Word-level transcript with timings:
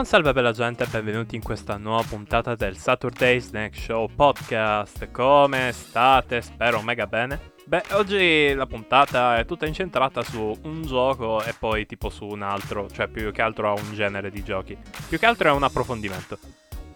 Buon 0.00 0.12
salve 0.12 0.32
bella 0.32 0.52
gente 0.52 0.84
e 0.84 0.86
benvenuti 0.88 1.36
in 1.36 1.42
questa 1.42 1.76
nuova 1.76 2.02
puntata 2.08 2.54
del 2.54 2.74
Saturday 2.78 3.38
Snack 3.38 3.76
Show 3.76 4.08
Podcast. 4.08 5.10
Come 5.10 5.72
state? 5.72 6.40
Spero 6.40 6.80
mega 6.80 7.06
bene. 7.06 7.52
Beh, 7.66 7.82
oggi 7.90 8.54
la 8.54 8.64
puntata 8.64 9.36
è 9.36 9.44
tutta 9.44 9.66
incentrata 9.66 10.22
su 10.22 10.58
un 10.62 10.86
gioco 10.86 11.42
e 11.42 11.52
poi 11.52 11.84
tipo 11.84 12.08
su 12.08 12.24
un 12.24 12.40
altro, 12.40 12.88
cioè 12.88 13.08
più 13.08 13.30
che 13.30 13.42
altro 13.42 13.68
a 13.68 13.78
un 13.78 13.92
genere 13.92 14.30
di 14.30 14.42
giochi. 14.42 14.74
Più 15.06 15.18
che 15.18 15.26
altro 15.26 15.50
è 15.50 15.52
un 15.52 15.64
approfondimento. 15.64 16.38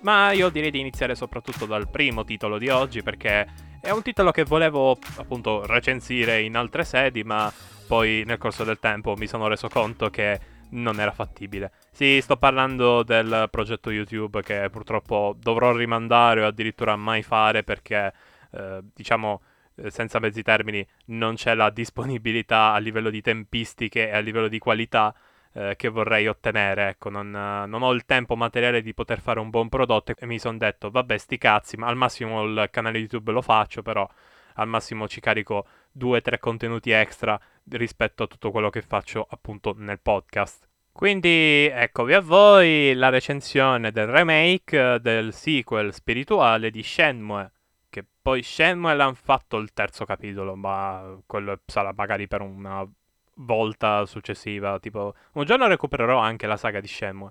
Ma 0.00 0.32
io 0.32 0.48
direi 0.48 0.70
di 0.70 0.80
iniziare 0.80 1.14
soprattutto 1.14 1.66
dal 1.66 1.91
primo 1.91 2.24
titolo 2.24 2.56
di 2.56 2.70
oggi 2.70 3.02
perché 3.02 3.46
è 3.82 3.91
un 3.91 4.00
titolo 4.00 4.30
che 4.30 4.44
volevo 4.44 4.96
appunto 5.16 5.66
recensire 5.66 6.41
in 6.41 6.56
altre 6.56 6.84
sedi, 6.84 7.22
ma 7.22 7.52
poi 7.86 8.22
nel 8.24 8.38
corso 8.38 8.64
del 8.64 8.78
tempo 8.78 9.14
mi 9.14 9.27
sono 9.27 9.46
reso 9.46 9.68
conto 9.68 10.08
che 10.08 10.52
non 10.74 11.01
era 11.01 11.12
fattibile. 11.12 11.73
Sì, 11.91 12.20
sto 12.20 12.37
parlando 12.37 13.02
del 13.02 13.48
progetto 13.51 13.91
YouTube 13.91 14.42
che 14.42 14.69
purtroppo 14.70 15.37
dovrò 15.38 15.73
rimandare 15.73 16.42
o 16.42 16.47
addirittura 16.47 16.97
mai 16.97 17.23
fare 17.23 17.62
perché, 17.62 18.12
eh, 18.52 18.80
diciamo, 18.95 19.42
eh, 19.77 19.91
senza 19.91 20.19
mezzi 20.19 20.42
termini, 20.42 20.87
non 21.06 21.34
c'è 21.34 21.55
la 21.55 21.70
disponibilità 21.70 22.72
a 22.72 22.78
livello 22.78 23.11
di 23.11 23.20
tempistiche 23.20 24.08
e 24.08 24.14
a 24.14 24.20
livello 24.20 24.48
di 24.48 24.58
qualità 24.58 25.14
eh, 25.53 25.75
che 25.77 25.89
vorrei 25.89 26.27
ottenere. 26.28 26.88
Ecco, 26.91 27.11
non, 27.11 27.31
non, 27.31 27.83
ho 27.83 27.92
il 27.92 28.05
tempo 28.05 28.36
materiale 28.36 28.83
di 28.83 28.94
poter 28.94 29.20
fare 29.20 29.41
un 29.41 29.50
buon 29.50 29.69
prodotto 29.69 30.14
e 30.16 30.27
mi 30.27 30.38
sono 30.38 30.59
detto, 30.59 30.91
vabbè, 30.91 31.16
sti 31.16 31.38
cazzi, 31.38 31.77
ma 31.77 31.86
al 31.86 31.97
massimo 31.97 32.44
il 32.44 32.69
canale 32.70 32.98
YouTube 32.98 33.33
lo 33.33 33.42
faccio, 33.42 33.83
però 33.83 34.09
al 34.55 34.69
massimo 34.69 35.09
ci 35.09 35.20
carico 35.20 35.66
due 35.91 36.19
o 36.19 36.20
tre 36.20 36.38
contenuti 36.38 36.91
extra 36.91 37.41
rispetto 37.70 38.24
a 38.24 38.26
tutto 38.26 38.50
quello 38.50 38.70
che 38.70 38.82
faccio 38.82 39.26
appunto 39.28 39.74
nel 39.76 40.00
podcast. 40.00 40.68
Quindi 40.92 41.68
eccovi 41.72 42.14
a 42.14 42.20
voi 42.20 42.94
la 42.94 43.08
recensione 43.08 43.90
del 43.90 44.06
remake 44.06 45.00
del 45.00 45.32
sequel 45.32 45.92
spirituale 45.92 46.70
di 46.70 46.82
Shenmue. 46.84 47.50
Che 47.90 48.04
poi 48.22 48.42
Shenmue 48.42 48.94
l'hanno 48.94 49.14
fatto 49.14 49.56
il 49.56 49.72
terzo 49.72 50.04
capitolo, 50.04 50.54
ma 50.54 51.18
quello 51.26 51.60
sarà 51.66 51.92
magari 51.92 52.28
per 52.28 52.42
una 52.42 52.88
volta 53.34 54.06
successiva. 54.06 54.78
Tipo, 54.78 55.14
un 55.32 55.44
giorno 55.44 55.66
recupererò 55.66 56.18
anche 56.18 56.46
la 56.46 56.56
saga 56.56 56.80
di 56.80 56.86
Shenmue. 56.86 57.30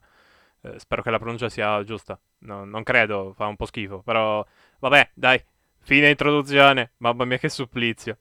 Eh, 0.61 0.79
spero 0.79 1.01
che 1.01 1.09
la 1.09 1.19
pronuncia 1.19 1.49
sia 1.49 1.83
giusta. 1.83 2.19
No, 2.39 2.65
non 2.65 2.83
credo, 2.83 3.33
fa 3.33 3.47
un 3.47 3.55
po' 3.55 3.65
schifo. 3.65 4.01
Però, 4.01 4.45
vabbè, 4.79 5.11
dai. 5.13 5.41
Fine 5.79 6.09
introduzione. 6.09 6.91
Mamma 6.97 7.25
mia, 7.25 7.37
che 7.37 7.49
supplizio. 7.49 8.17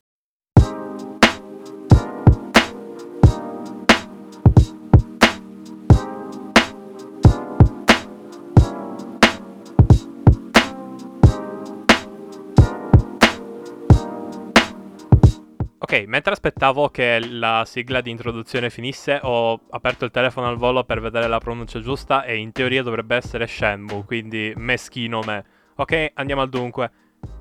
Ok, 15.93 16.05
mentre 16.07 16.33
aspettavo 16.33 16.89
che 16.89 17.21
la 17.21 17.65
sigla 17.67 18.01
di 18.01 18.09
introduzione 18.09 18.71
finisse, 18.71 19.21
ho 19.25 19.61
aperto 19.69 20.07
il 20.07 20.11
telefono 20.11 20.49
al 20.49 20.57
volo 20.57 20.85
per 20.85 21.03
vedere 21.03 21.29
la 21.29 21.37
pronuncia 21.37 21.81
giusta 21.81 22.25
e 22.25 22.37
in 22.37 22.51
teoria 22.51 22.83
dovrebbe 22.83 23.15
essere 23.15 23.47
Shenmue, 23.47 24.03
quindi 24.07 24.55
meschino 24.57 25.21
me. 25.21 25.45
Ok, 25.75 26.13
andiamo 26.15 26.41
al 26.41 26.49
dunque. 26.49 26.91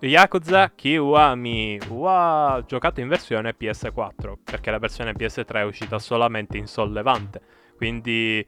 Yakuza 0.01 0.69
Kiwami. 0.75 1.79
Wow, 1.87 2.65
giocato 2.65 2.99
in 2.99 3.07
versione 3.07 3.55
PS4, 3.57 4.33
perché 4.43 4.69
la 4.69 4.79
versione 4.79 5.13
PS3 5.13 5.53
è 5.53 5.63
uscita 5.63 5.97
solamente 5.97 6.57
in 6.57 6.67
sollevante, 6.67 7.39
quindi 7.77 8.43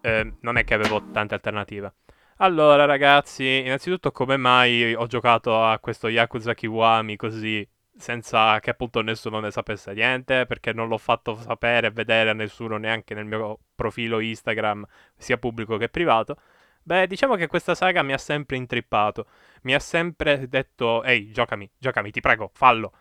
eh, 0.00 0.32
non 0.40 0.56
è 0.56 0.64
che 0.64 0.74
avevo 0.74 1.00
tante 1.12 1.34
alternative. 1.34 1.94
Allora 2.38 2.86
ragazzi, 2.86 3.62
innanzitutto 3.64 4.10
come 4.10 4.36
mai 4.36 4.94
ho 4.94 5.06
giocato 5.06 5.62
a 5.62 5.78
questo 5.78 6.08
Yakuza 6.08 6.54
Kiwami 6.54 7.14
così 7.14 7.64
senza 7.96 8.58
che 8.60 8.70
appunto 8.70 9.00
nessuno 9.02 9.40
ne 9.40 9.50
sapesse 9.50 9.92
niente, 9.92 10.46
perché 10.46 10.72
non 10.72 10.88
l'ho 10.88 10.98
fatto 10.98 11.36
sapere 11.36 11.88
e 11.88 11.90
vedere 11.90 12.30
a 12.30 12.34
nessuno 12.34 12.76
neanche 12.76 13.14
nel 13.14 13.24
mio 13.24 13.58
profilo 13.74 14.20
Instagram, 14.20 14.84
sia 15.16 15.38
pubblico 15.38 15.76
che 15.76 15.88
privato. 15.88 16.36
Beh, 16.82 17.06
diciamo 17.06 17.34
che 17.36 17.46
questa 17.46 17.74
saga 17.74 18.02
mi 18.02 18.12
ha 18.12 18.18
sempre 18.18 18.56
intrippato, 18.56 19.26
mi 19.62 19.74
ha 19.74 19.78
sempre 19.78 20.48
detto, 20.48 21.02
ehi, 21.02 21.30
giocami, 21.32 21.70
giocami, 21.78 22.10
ti 22.10 22.20
prego, 22.20 22.50
fallo. 22.52 22.92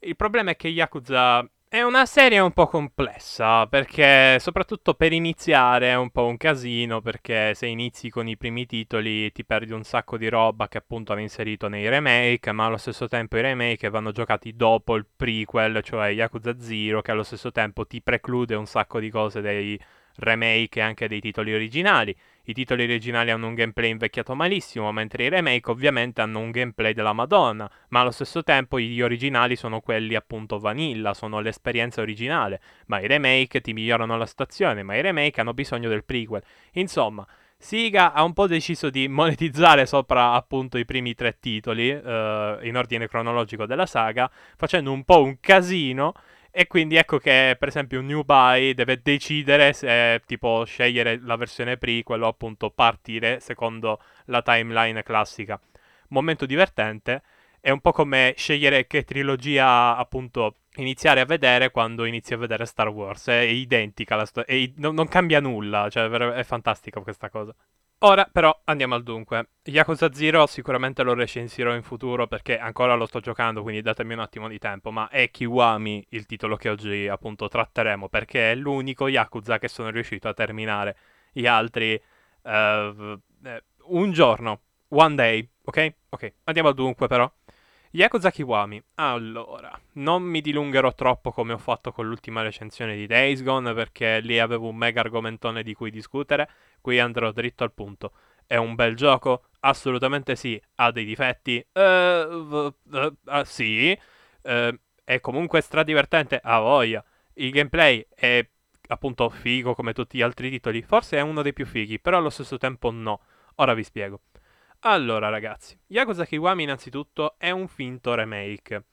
Il 0.00 0.16
problema 0.16 0.50
è 0.50 0.56
che 0.56 0.68
Yakuza 0.68 1.48
è 1.72 1.82
una 1.82 2.04
serie 2.04 2.40
un 2.40 2.50
po' 2.50 2.66
complessa, 2.66 3.64
perché 3.68 4.40
soprattutto 4.40 4.94
per 4.94 5.12
iniziare 5.12 5.90
è 5.90 5.94
un 5.94 6.10
po' 6.10 6.26
un 6.26 6.36
casino, 6.36 7.00
perché 7.00 7.54
se 7.54 7.66
inizi 7.66 8.10
con 8.10 8.26
i 8.26 8.36
primi 8.36 8.66
titoli 8.66 9.30
ti 9.30 9.44
perdi 9.44 9.72
un 9.72 9.84
sacco 9.84 10.18
di 10.18 10.28
roba 10.28 10.66
che 10.66 10.78
appunto 10.78 11.12
hanno 11.12 11.20
inserito 11.20 11.68
nei 11.68 11.88
remake, 11.88 12.50
ma 12.50 12.64
allo 12.64 12.76
stesso 12.76 13.06
tempo 13.06 13.36
i 13.36 13.42
remake 13.42 13.88
vanno 13.88 14.10
giocati 14.10 14.56
dopo 14.56 14.96
il 14.96 15.06
prequel, 15.14 15.80
cioè 15.84 16.08
Yakuza 16.08 16.58
Zero, 16.58 17.02
che 17.02 17.12
allo 17.12 17.22
stesso 17.22 17.52
tempo 17.52 17.86
ti 17.86 18.02
preclude 18.02 18.56
un 18.56 18.66
sacco 18.66 18.98
di 18.98 19.08
cose 19.08 19.40
dei 19.40 19.80
remake 20.16 20.80
anche 20.80 21.08
dei 21.08 21.20
titoli 21.20 21.54
originali. 21.54 22.16
I 22.44 22.52
titoli 22.52 22.82
originali 22.84 23.30
hanno 23.30 23.46
un 23.46 23.54
gameplay 23.54 23.90
invecchiato 23.90 24.34
malissimo, 24.34 24.90
mentre 24.92 25.24
i 25.24 25.28
remake 25.28 25.70
ovviamente 25.70 26.20
hanno 26.20 26.40
un 26.40 26.50
gameplay 26.50 26.92
della 26.92 27.12
Madonna, 27.12 27.70
ma 27.88 28.00
allo 28.00 28.10
stesso 28.10 28.42
tempo 28.42 28.80
gli 28.80 29.00
originali 29.00 29.56
sono 29.56 29.80
quelli 29.80 30.14
appunto 30.14 30.58
vanilla, 30.58 31.14
sono 31.14 31.40
l'esperienza 31.40 32.00
originale, 32.00 32.60
ma 32.86 33.00
i 33.00 33.06
remake 33.06 33.60
ti 33.60 33.72
migliorano 33.72 34.16
la 34.16 34.26
situazione, 34.26 34.82
ma 34.82 34.96
i 34.96 35.02
remake 35.02 35.40
hanno 35.40 35.54
bisogno 35.54 35.88
del 35.88 36.04
prequel. 36.04 36.42
Insomma, 36.72 37.26
Siga 37.62 38.14
ha 38.14 38.22
un 38.24 38.32
po' 38.32 38.46
deciso 38.46 38.88
di 38.88 39.06
monetizzare 39.06 39.84
sopra 39.84 40.32
appunto 40.32 40.78
i 40.78 40.86
primi 40.86 41.12
tre 41.14 41.36
titoli 41.38 41.90
eh, 41.90 42.58
in 42.62 42.74
ordine 42.74 43.06
cronologico 43.06 43.66
della 43.66 43.84
saga, 43.84 44.30
facendo 44.56 44.90
un 44.90 45.04
po' 45.04 45.22
un 45.22 45.36
casino 45.40 46.14
e 46.52 46.66
quindi 46.66 46.96
ecco 46.96 47.18
che, 47.18 47.56
per 47.58 47.68
esempio, 47.68 48.00
un 48.00 48.06
new 48.06 48.22
buy 48.22 48.74
deve 48.74 49.00
decidere 49.02 49.72
se 49.72 50.20
tipo 50.26 50.64
scegliere 50.64 51.20
la 51.22 51.36
versione 51.36 51.76
prequel 51.76 52.22
o 52.22 52.26
appunto 52.28 52.70
partire 52.70 53.40
secondo 53.40 54.00
la 54.26 54.42
timeline 54.42 55.02
classica. 55.02 55.60
Momento 56.08 56.46
divertente. 56.46 57.22
È 57.60 57.70
un 57.70 57.80
po' 57.80 57.92
come 57.92 58.34
scegliere 58.36 58.86
che 58.86 59.04
trilogia 59.04 59.96
appunto 59.96 60.56
iniziare 60.76 61.20
a 61.20 61.24
vedere 61.26 61.70
quando 61.70 62.04
inizi 62.04 62.34
a 62.34 62.38
vedere 62.38 62.64
Star 62.64 62.88
Wars. 62.88 63.28
È 63.28 63.34
identica 63.40 64.16
la 64.16 64.24
storia. 64.26 64.72
Non, 64.76 64.94
non 64.94 65.08
cambia 65.08 65.40
nulla. 65.40 65.88
Cioè, 65.90 66.08
è 66.08 66.42
fantastica 66.44 67.00
questa 67.00 67.28
cosa. 67.30 67.54
Ora 68.02 68.26
però 68.32 68.62
andiamo 68.64 68.94
al 68.94 69.02
dunque. 69.02 69.50
Yakuza 69.64 70.10
Zero 70.10 70.46
sicuramente 70.46 71.02
lo 71.02 71.12
recensirò 71.12 71.74
in 71.74 71.82
futuro 71.82 72.26
perché 72.26 72.58
ancora 72.58 72.94
lo 72.94 73.04
sto 73.04 73.20
giocando, 73.20 73.60
quindi 73.60 73.82
datemi 73.82 74.14
un 74.14 74.20
attimo 74.20 74.48
di 74.48 74.58
tempo, 74.58 74.90
ma 74.90 75.10
è 75.10 75.30
Kiwami 75.30 76.06
il 76.10 76.24
titolo 76.24 76.56
che 76.56 76.70
oggi 76.70 77.08
appunto 77.08 77.46
tratteremo 77.48 78.08
perché 78.08 78.52
è 78.52 78.54
l'unico 78.54 79.06
Yakuza 79.06 79.58
che 79.58 79.68
sono 79.68 79.90
riuscito 79.90 80.28
a 80.28 80.32
terminare. 80.32 80.96
Gli 81.30 81.46
altri 81.46 82.00
uh, 82.42 82.50
un 82.50 84.12
giorno, 84.12 84.60
one 84.88 85.14
day, 85.14 85.46
ok? 85.64 85.94
Ok, 86.08 86.32
andiamo 86.44 86.70
al 86.70 86.74
dunque 86.74 87.06
però. 87.06 87.30
Yakuza 87.92 88.30
Kiwami. 88.30 88.80
Allora, 88.94 89.76
non 89.94 90.22
mi 90.22 90.40
dilungherò 90.40 90.94
troppo 90.94 91.32
come 91.32 91.54
ho 91.54 91.58
fatto 91.58 91.90
con 91.90 92.06
l'ultima 92.06 92.40
recensione 92.40 92.94
di 92.94 93.08
Days 93.08 93.42
Gone 93.42 93.74
perché 93.74 94.20
lì 94.20 94.38
avevo 94.38 94.68
un 94.68 94.76
mega 94.76 95.00
argomentone 95.00 95.64
di 95.64 95.74
cui 95.74 95.90
discutere. 95.90 96.48
Qui 96.80 97.00
andrò 97.00 97.32
dritto 97.32 97.64
al 97.64 97.72
punto. 97.72 98.12
È 98.46 98.54
un 98.54 98.76
bel 98.76 98.94
gioco? 98.94 99.46
Assolutamente 99.60 100.36
sì. 100.36 100.60
Ha 100.76 100.92
dei 100.92 101.04
difetti? 101.04 101.66
Uh, 101.72 101.80
uh, 101.80 102.74
uh, 102.92 103.42
sì. 103.42 103.98
è 104.40 105.20
comunque 105.20 105.60
stradivertente? 105.60 106.38
A 106.40 106.60
voglia. 106.60 107.04
Il 107.34 107.50
gameplay 107.50 108.06
è 108.14 108.48
appunto 108.86 109.28
figo 109.30 109.74
come 109.74 109.92
tutti 109.92 110.16
gli 110.16 110.22
altri 110.22 110.48
titoli. 110.48 110.82
Forse 110.82 111.16
è 111.16 111.22
uno 111.22 111.42
dei 111.42 111.52
più 111.52 111.66
fighi, 111.66 111.98
però 111.98 112.18
allo 112.18 112.30
stesso 112.30 112.56
tempo 112.56 112.92
no. 112.92 113.20
Ora 113.56 113.74
vi 113.74 113.82
spiego. 113.82 114.20
Allora, 114.84 115.28
ragazzi, 115.28 115.78
Yakuza 115.88 116.24
Kiwami 116.24 116.62
innanzitutto 116.62 117.34
è 117.36 117.50
un 117.50 117.68
finto 117.68 118.14
remake. 118.14 118.84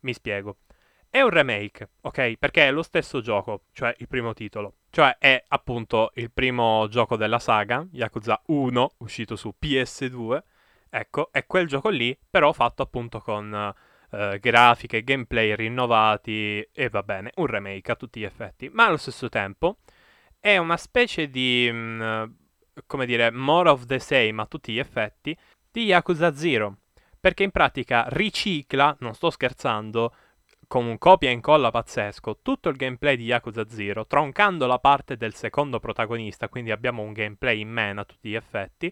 Mi 0.00 0.12
spiego. 0.12 0.58
È 1.08 1.22
un 1.22 1.30
remake, 1.30 1.90
ok? 2.02 2.36
Perché 2.36 2.66
è 2.66 2.70
lo 2.70 2.82
stesso 2.82 3.22
gioco, 3.22 3.64
cioè 3.72 3.94
il 3.98 4.08
primo 4.08 4.34
titolo. 4.34 4.74
Cioè 4.90 5.16
è 5.18 5.42
appunto 5.48 6.10
il 6.16 6.30
primo 6.30 6.86
gioco 6.88 7.16
della 7.16 7.38
saga, 7.38 7.86
Yakuza 7.92 8.42
1, 8.46 8.92
uscito 8.98 9.34
su 9.36 9.54
PS2. 9.58 10.42
Ecco, 10.90 11.30
è 11.32 11.46
quel 11.46 11.66
gioco 11.66 11.88
lì, 11.88 12.18
però 12.28 12.52
fatto 12.52 12.82
appunto 12.82 13.20
con 13.20 13.74
uh, 14.10 14.38
grafiche, 14.38 15.02
gameplay 15.02 15.54
rinnovati 15.54 16.60
e 16.72 16.88
va 16.90 17.02
bene, 17.02 17.30
un 17.36 17.46
remake 17.46 17.90
a 17.90 17.96
tutti 17.96 18.20
gli 18.20 18.24
effetti. 18.24 18.68
Ma 18.70 18.84
allo 18.86 18.98
stesso 18.98 19.30
tempo 19.30 19.78
è 20.38 20.58
una 20.58 20.76
specie 20.76 21.30
di 21.30 21.70
mh, 21.72 21.76
mm, 21.76 22.24
come 22.86 23.06
dire, 23.06 23.30
more 23.30 23.68
of 23.68 23.86
the 23.86 23.98
same 23.98 24.40
a 24.40 24.46
tutti 24.46 24.72
gli 24.72 24.78
effetti 24.78 25.36
di 25.70 25.84
Yakuza 25.84 26.34
Zero. 26.34 26.78
Perché 27.20 27.44
in 27.44 27.50
pratica 27.50 28.06
ricicla, 28.08 28.96
non 29.00 29.14
sto 29.14 29.30
scherzando, 29.30 30.12
con 30.72 30.86
un 30.86 30.96
copia 30.96 31.28
e 31.28 31.32
incolla 31.32 31.70
pazzesco 31.70 32.38
tutto 32.40 32.70
il 32.70 32.76
gameplay 32.76 33.16
di 33.16 33.24
Yakuza 33.24 33.68
0, 33.68 34.06
troncando 34.06 34.66
la 34.66 34.78
parte 34.78 35.18
del 35.18 35.34
secondo 35.34 35.78
protagonista, 35.78 36.48
quindi 36.48 36.70
abbiamo 36.70 37.02
un 37.02 37.12
gameplay 37.12 37.60
in 37.60 37.68
meno 37.68 38.00
a 38.00 38.04
tutti 38.04 38.30
gli 38.30 38.34
effetti, 38.34 38.90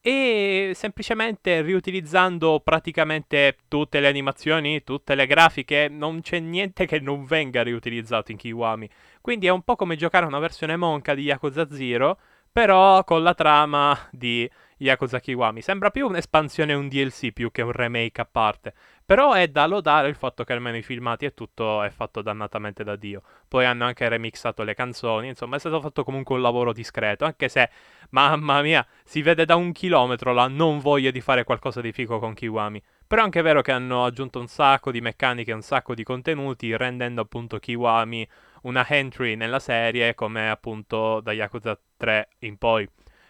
e 0.00 0.72
semplicemente 0.74 1.62
riutilizzando 1.62 2.60
praticamente 2.60 3.56
tutte 3.68 4.00
le 4.00 4.06
animazioni, 4.06 4.84
tutte 4.84 5.14
le 5.14 5.26
grafiche, 5.26 5.88
non 5.88 6.20
c'è 6.20 6.40
niente 6.40 6.86
che 6.86 7.00
non 7.00 7.24
venga 7.24 7.62
riutilizzato 7.62 8.30
in 8.30 8.36
Kiwami. 8.36 8.88
Quindi 9.20 9.46
è 9.46 9.50
un 9.50 9.62
po' 9.62 9.76
come 9.76 9.96
giocare 9.96 10.26
una 10.26 10.38
versione 10.38 10.76
monca 10.76 11.14
di 11.14 11.22
Yakuza 11.22 11.68
0, 11.70 12.18
però 12.50 13.04
con 13.04 13.22
la 13.22 13.34
trama 13.34 13.96
di 14.10 14.50
Yakuza 14.78 15.20
Kiwami. 15.20 15.60
Sembra 15.60 15.90
più 15.90 16.06
un'espansione, 16.06 16.72
un 16.72 16.88
DLC 16.88 17.32
più 17.32 17.50
che 17.50 17.62
un 17.62 17.72
remake 17.72 18.20
a 18.20 18.28
parte. 18.30 18.74
Però 19.04 19.32
è 19.32 19.48
da 19.48 19.66
lodare 19.66 20.08
il 20.08 20.14
fatto 20.14 20.44
che 20.44 20.52
almeno 20.52 20.76
i 20.76 20.82
filmati 20.82 21.24
e 21.24 21.34
tutto 21.34 21.82
è 21.82 21.90
fatto 21.90 22.22
dannatamente 22.22 22.84
da 22.84 22.94
Dio. 22.94 23.22
Poi 23.48 23.64
hanno 23.64 23.86
anche 23.86 24.08
remixato 24.08 24.62
le 24.62 24.74
canzoni, 24.74 25.28
insomma 25.28 25.56
è 25.56 25.58
stato 25.58 25.80
fatto 25.80 26.04
comunque 26.04 26.34
un 26.34 26.42
lavoro 26.42 26.72
discreto, 26.72 27.24
anche 27.24 27.48
se, 27.48 27.70
mamma 28.10 28.60
mia, 28.62 28.86
si 29.04 29.22
vede 29.22 29.44
da 29.44 29.56
un 29.56 29.72
chilometro 29.72 30.32
la 30.32 30.46
non 30.46 30.78
voglia 30.78 31.10
di 31.10 31.20
fare 31.20 31.44
qualcosa 31.44 31.80
di 31.80 31.90
figo 31.90 32.18
con 32.18 32.34
Kiwami. 32.34 32.82
Però 33.06 33.22
è 33.22 33.24
anche 33.24 33.40
vero 33.40 33.62
che 33.62 33.72
hanno 33.72 34.04
aggiunto 34.04 34.38
un 34.38 34.46
sacco 34.46 34.90
di 34.90 35.00
meccaniche, 35.00 35.52
un 35.52 35.62
sacco 35.62 35.94
di 35.94 36.04
contenuti, 36.04 36.76
rendendo 36.76 37.22
appunto 37.22 37.58
Kiwami 37.58 38.28
una 38.62 38.86
entry 38.88 39.34
nella 39.36 39.58
serie 39.58 40.14
come 40.14 40.50
appunto 40.50 41.20
da 41.20 41.32
Yakuza 41.32 41.78
3 41.96 42.28
in 42.40 42.56
poi 42.58 42.88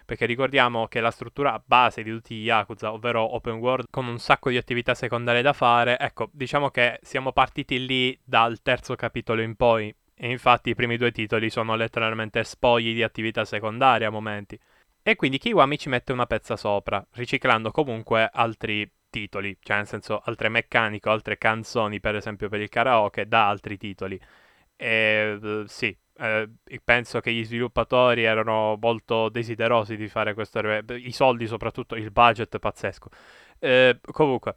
perché 0.08 0.24
ricordiamo 0.24 0.88
che 0.88 1.00
la 1.00 1.10
struttura 1.10 1.62
base 1.62 2.02
di 2.02 2.10
tutti 2.10 2.34
gli 2.34 2.44
Yakuza, 2.44 2.94
ovvero 2.94 3.34
open 3.34 3.56
world 3.56 3.88
con 3.90 4.06
un 4.06 4.18
sacco 4.18 4.48
di 4.48 4.56
attività 4.56 4.94
secondarie 4.94 5.42
da 5.42 5.52
fare, 5.52 5.98
ecco, 5.98 6.30
diciamo 6.32 6.70
che 6.70 6.98
siamo 7.02 7.32
partiti 7.32 7.84
lì 7.84 8.18
dal 8.24 8.62
terzo 8.62 8.94
capitolo 8.94 9.42
in 9.42 9.54
poi, 9.54 9.94
e 10.14 10.30
infatti 10.30 10.70
i 10.70 10.74
primi 10.74 10.96
due 10.96 11.12
titoli 11.12 11.50
sono 11.50 11.76
letteralmente 11.76 12.42
spogli 12.42 12.94
di 12.94 13.02
attività 13.02 13.44
secondarie 13.44 14.06
a 14.06 14.10
momenti. 14.10 14.58
E 15.02 15.14
quindi 15.14 15.36
Kiwami 15.36 15.76
ci 15.76 15.90
mette 15.90 16.12
una 16.12 16.24
pezza 16.24 16.56
sopra, 16.56 17.06
riciclando 17.12 17.70
comunque 17.70 18.30
altri 18.32 18.90
titoli, 19.10 19.58
cioè 19.60 19.76
nel 19.76 19.86
senso 19.86 20.22
altre 20.24 20.48
meccaniche, 20.48 21.08
altre 21.10 21.36
canzoni 21.36 22.00
per 22.00 22.16
esempio 22.16 22.48
per 22.48 22.62
il 22.62 22.70
karaoke 22.70 23.28
da 23.28 23.46
altri 23.46 23.76
titoli. 23.76 24.18
E 24.80 25.38
uh, 25.42 25.64
sì, 25.66 25.96
eh, 26.18 26.48
penso 26.84 27.20
che 27.20 27.32
gli 27.32 27.44
sviluppatori 27.44 28.22
erano 28.22 28.78
molto 28.80 29.28
desiderosi 29.28 29.96
di 29.96 30.08
fare 30.08 30.34
questo, 30.34 30.60
i 30.60 31.12
soldi 31.12 31.46
soprattutto, 31.48 31.96
il 31.96 32.12
budget 32.12 32.58
pazzesco. 32.58 33.08
Eh, 33.58 33.98
comunque, 34.12 34.56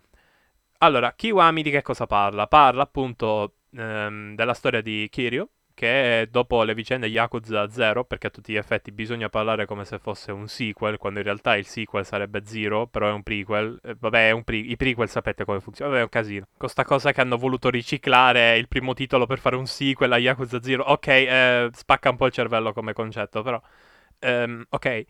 allora, 0.79 1.13
Kiwami 1.13 1.63
di 1.63 1.71
che 1.71 1.81
cosa 1.81 2.05
parla? 2.07 2.47
Parla 2.47 2.83
appunto 2.83 3.55
ehm, 3.75 4.35
della 4.35 4.53
storia 4.53 4.81
di 4.81 5.07
Kiryu, 5.11 5.47
che 5.73 6.27
dopo 6.31 6.63
le 6.63 6.73
vicende 6.73 7.07
Yakuza 7.07 7.69
0, 7.69 8.03
perché 8.05 8.27
a 8.27 8.29
tutti 8.29 8.53
gli 8.53 8.57
effetti 8.57 8.91
bisogna 8.91 9.29
parlare 9.29 9.65
come 9.65 9.85
se 9.85 9.99
fosse 9.99 10.31
un 10.31 10.47
sequel, 10.47 10.97
quando 10.97 11.19
in 11.19 11.25
realtà 11.25 11.55
il 11.55 11.65
sequel 11.65 12.05
sarebbe 12.05 12.41
Zero, 12.45 12.87
però 12.87 13.09
è 13.09 13.11
un 13.11 13.23
prequel. 13.23 13.79
Eh, 13.83 13.95
vabbè, 13.99 14.29
è 14.29 14.31
un 14.31 14.43
pre- 14.43 14.57
i 14.57 14.75
prequel 14.75 15.09
sapete 15.09 15.45
come 15.45 15.59
funzionano, 15.59 15.97
vabbè 15.97 16.09
è 16.09 16.15
un 16.15 16.21
casino. 16.21 16.45
Con 16.57 16.69
sta 16.69 16.83
cosa 16.83 17.11
che 17.11 17.21
hanno 17.21 17.37
voluto 17.37 17.69
riciclare 17.69 18.57
il 18.57 18.67
primo 18.67 18.93
titolo 18.93 19.25
per 19.25 19.39
fare 19.39 19.55
un 19.55 19.65
sequel 19.65 20.11
a 20.11 20.17
Yakuza 20.17 20.61
0, 20.61 20.83
ok, 20.83 21.07
eh, 21.07 21.69
spacca 21.73 22.09
un 22.09 22.17
po' 22.17 22.25
il 22.25 22.31
cervello 22.31 22.73
come 22.73 22.93
concetto, 22.93 23.41
però... 23.41 23.61
Um, 24.23 24.63
ok, 24.69 25.05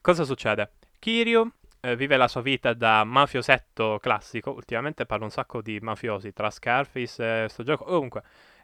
cosa 0.00 0.24
succede? 0.24 0.72
Kiryu 1.00 1.50
eh, 1.80 1.96
vive 1.96 2.16
la 2.16 2.28
sua 2.28 2.42
vita 2.42 2.72
da 2.74 3.02
mafiosetto 3.04 3.98
classico, 4.00 4.52
ultimamente 4.52 5.04
parlo 5.04 5.24
un 5.24 5.30
sacco 5.30 5.60
di 5.60 5.80
mafiosi, 5.80 6.32
tra 6.32 6.48
Scarface 6.48 7.44
e 7.44 7.48
sto 7.48 7.64
gioco, 7.64 7.84
comunque 7.84 8.22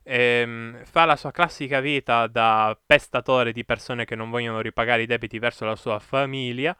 ehm, 0.08 0.84
fa 0.84 1.04
la 1.04 1.16
sua 1.16 1.30
classica 1.30 1.80
vita 1.80 2.26
da 2.26 2.76
pestatore 2.86 3.52
di 3.52 3.64
persone 3.64 4.04
che 4.04 4.14
non 4.16 4.30
vogliono 4.30 4.60
ripagare 4.60 5.02
i 5.02 5.06
debiti 5.06 5.38
verso 5.38 5.64
la 5.64 5.76
sua 5.76 5.98
famiglia. 5.98 6.76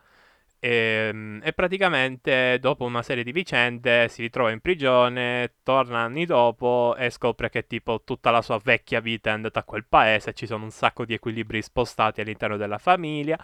E, 0.61 1.09
ehm, 1.11 1.41
e, 1.45 1.53
praticamente 1.53 2.59
dopo 2.61 2.85
una 2.85 3.03
serie 3.03 3.23
di 3.23 3.33
vicende 3.33 4.09
si 4.09 4.23
ritrova 4.23 4.51
in 4.51 4.61
prigione, 4.61 5.55
torna 5.63 6.01
anni 6.01 6.25
dopo 6.25 6.97
e 6.97 7.11
scopre 7.11 7.51
che 7.51 7.67
tipo 7.67 8.03
tutta 8.05 8.31
la 8.31 8.43
sua 8.43 8.59
vecchia 8.63 9.01
vita 9.01 9.31
è 9.31 9.35
andata 9.35 9.61
a 9.61 9.65
quel 9.65 9.85
paese, 9.89 10.33
ci 10.35 10.47
sono 10.47 10.65
un 10.65 10.71
sacco 10.71 11.05
di 11.05 11.15
equilibri 11.15 11.63
spostati 11.63 12.21
all'interno 12.21 12.57
della 12.57 12.79
famiglia 12.79 13.39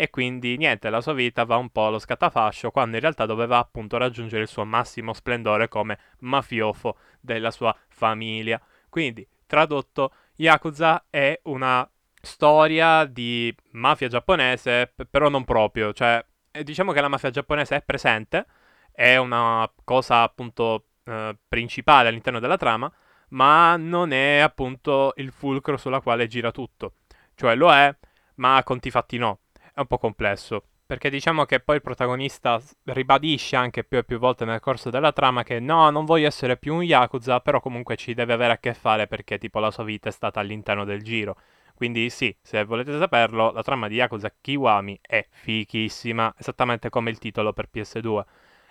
e 0.00 0.10
quindi 0.10 0.56
niente, 0.56 0.90
la 0.90 1.00
sua 1.00 1.12
vita 1.12 1.44
va 1.44 1.56
un 1.56 1.70
po' 1.70 1.86
allo 1.86 1.98
scatafascio 1.98 2.70
quando 2.70 2.96
in 2.96 3.02
realtà 3.02 3.26
doveva 3.26 3.58
appunto 3.58 3.96
raggiungere 3.96 4.42
il 4.42 4.48
suo 4.48 4.64
massimo 4.64 5.12
splendore 5.12 5.68
come 5.68 5.98
mafiofo 6.20 6.98
della 7.20 7.50
sua 7.50 7.76
famiglia. 7.88 8.60
Quindi, 8.88 9.26
tradotto, 9.46 10.12
Yakuza 10.36 11.06
è 11.10 11.38
una 11.44 11.88
storia 12.20 13.04
di 13.04 13.54
mafia 13.72 14.08
giapponese, 14.08 14.92
però 15.10 15.28
non 15.28 15.44
proprio. 15.44 15.92
Cioè, 15.92 16.24
eh, 16.50 16.64
diciamo 16.64 16.92
che 16.92 17.00
la 17.00 17.08
mafia 17.08 17.30
giapponese 17.30 17.76
è 17.76 17.82
presente, 17.82 18.46
è 18.92 19.16
una 19.16 19.70
cosa 19.84 20.22
appunto 20.22 20.86
eh, 21.04 21.36
principale 21.48 22.08
all'interno 22.08 22.40
della 22.40 22.56
trama, 22.56 22.92
ma 23.30 23.76
non 23.76 24.12
è 24.12 24.38
appunto 24.38 25.12
il 25.16 25.32
fulcro 25.32 25.76
sulla 25.76 26.00
quale 26.00 26.26
gira 26.26 26.50
tutto. 26.50 26.94
Cioè, 27.34 27.54
lo 27.54 27.72
è, 27.72 27.94
ma 28.36 28.56
a 28.56 28.64
conti 28.64 28.90
fatti 28.90 29.18
no. 29.18 29.40
È 29.72 29.80
un 29.80 29.86
po' 29.86 29.98
complesso. 29.98 30.64
Perché 30.88 31.10
diciamo 31.10 31.44
che 31.44 31.60
poi 31.60 31.76
il 31.76 31.82
protagonista 31.82 32.58
ribadisce 32.84 33.56
anche 33.56 33.84
più 33.84 33.98
e 33.98 34.04
più 34.04 34.18
volte 34.18 34.46
nel 34.46 34.58
corso 34.58 34.88
della 34.88 35.12
trama 35.12 35.42
che 35.42 35.60
no, 35.60 35.90
non 35.90 36.06
voglio 36.06 36.26
essere 36.26 36.56
più 36.56 36.74
un 36.76 36.82
Yakuza, 36.82 37.40
però 37.40 37.60
comunque 37.60 37.94
ci 37.94 38.14
deve 38.14 38.32
avere 38.32 38.54
a 38.54 38.56
che 38.56 38.72
fare 38.72 39.06
perché 39.06 39.36
tipo 39.36 39.58
la 39.58 39.70
sua 39.70 39.84
vita 39.84 40.08
è 40.08 40.12
stata 40.12 40.40
all'interno 40.40 40.86
del 40.86 41.02
giro. 41.02 41.36
Quindi 41.74 42.08
sì, 42.08 42.34
se 42.40 42.64
volete 42.64 42.96
saperlo, 42.96 43.52
la 43.52 43.62
trama 43.62 43.86
di 43.86 43.96
Yakuza 43.96 44.32
Kiwami 44.40 44.98
è 45.02 45.26
fichissima, 45.28 46.34
esattamente 46.38 46.88
come 46.88 47.10
il 47.10 47.18
titolo 47.18 47.52
per 47.52 47.68
PS2. 47.70 48.24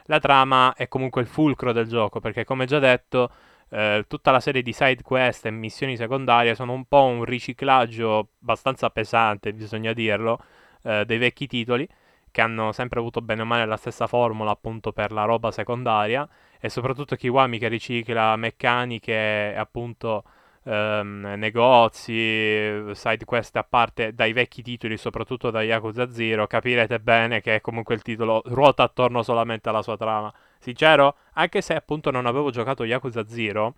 La 0.06 0.20
trama 0.20 0.74
è 0.74 0.88
comunque 0.88 1.22
il 1.22 1.28
fulcro 1.28 1.72
del 1.72 1.88
gioco, 1.88 2.20
perché 2.20 2.46
come 2.46 2.66
già 2.66 2.80
detto, 2.80 3.30
eh, 3.70 4.06
tutta 4.08 4.32
la 4.32 4.40
serie 4.40 4.64
di 4.64 4.74
side 4.74 5.04
quest 5.04 5.46
e 5.46 5.52
missioni 5.52 5.96
secondarie 5.96 6.56
sono 6.56 6.74
un 6.74 6.86
po' 6.86 7.04
un 7.04 7.24
riciclaggio 7.24 8.30
abbastanza 8.42 8.90
pesante, 8.90 9.54
bisogna 9.54 9.94
dirlo, 9.94 10.40
eh, 10.82 11.06
dei 11.06 11.20
vecchi 11.20 11.46
titoli 11.46 11.88
che 12.32 12.42
hanno 12.42 12.72
sempre 12.72 13.00
avuto 13.00 13.22
bene 13.22 13.42
o 13.42 13.46
male 13.46 13.66
la 13.66 13.78
stessa 13.78 14.08
formula 14.08 14.52
appunto 14.52 14.92
per 14.92 15.12
la 15.12 15.24
roba 15.24 15.52
secondaria 15.52 16.28
e 16.60 16.70
soprattutto 16.70 17.16
Kiwami 17.16 17.60
che 17.60 17.68
ricicla 17.68 18.36
meccaniche 18.36 19.54
appunto 19.58 20.24
ehm, 20.68 21.36
negozi, 21.38 22.94
side 22.94 23.26
quest 23.26 23.56
a 23.56 23.64
parte 23.64 24.14
dai 24.14 24.34
vecchi 24.34 24.62
titoli, 24.62 24.98
soprattutto 24.98 25.50
da 25.50 25.62
Yakuza 25.62 26.12
0, 26.12 26.46
capirete 26.48 27.00
bene 27.00 27.42
che 27.42 27.62
comunque 27.62 27.96
il 27.96 28.02
titolo 28.02 28.42
ruota 28.46 28.84
attorno 28.84 29.24
solamente 29.24 29.70
alla 29.70 29.82
sua 29.82 29.98
trama. 29.98 30.34
Sincero, 30.60 31.18
anche 31.34 31.62
se 31.62 31.76
appunto 31.76 32.12
non 32.12 32.26
avevo 32.26 32.50
giocato 32.52 32.84
Yakuza 32.84 33.28
0, 33.28 33.76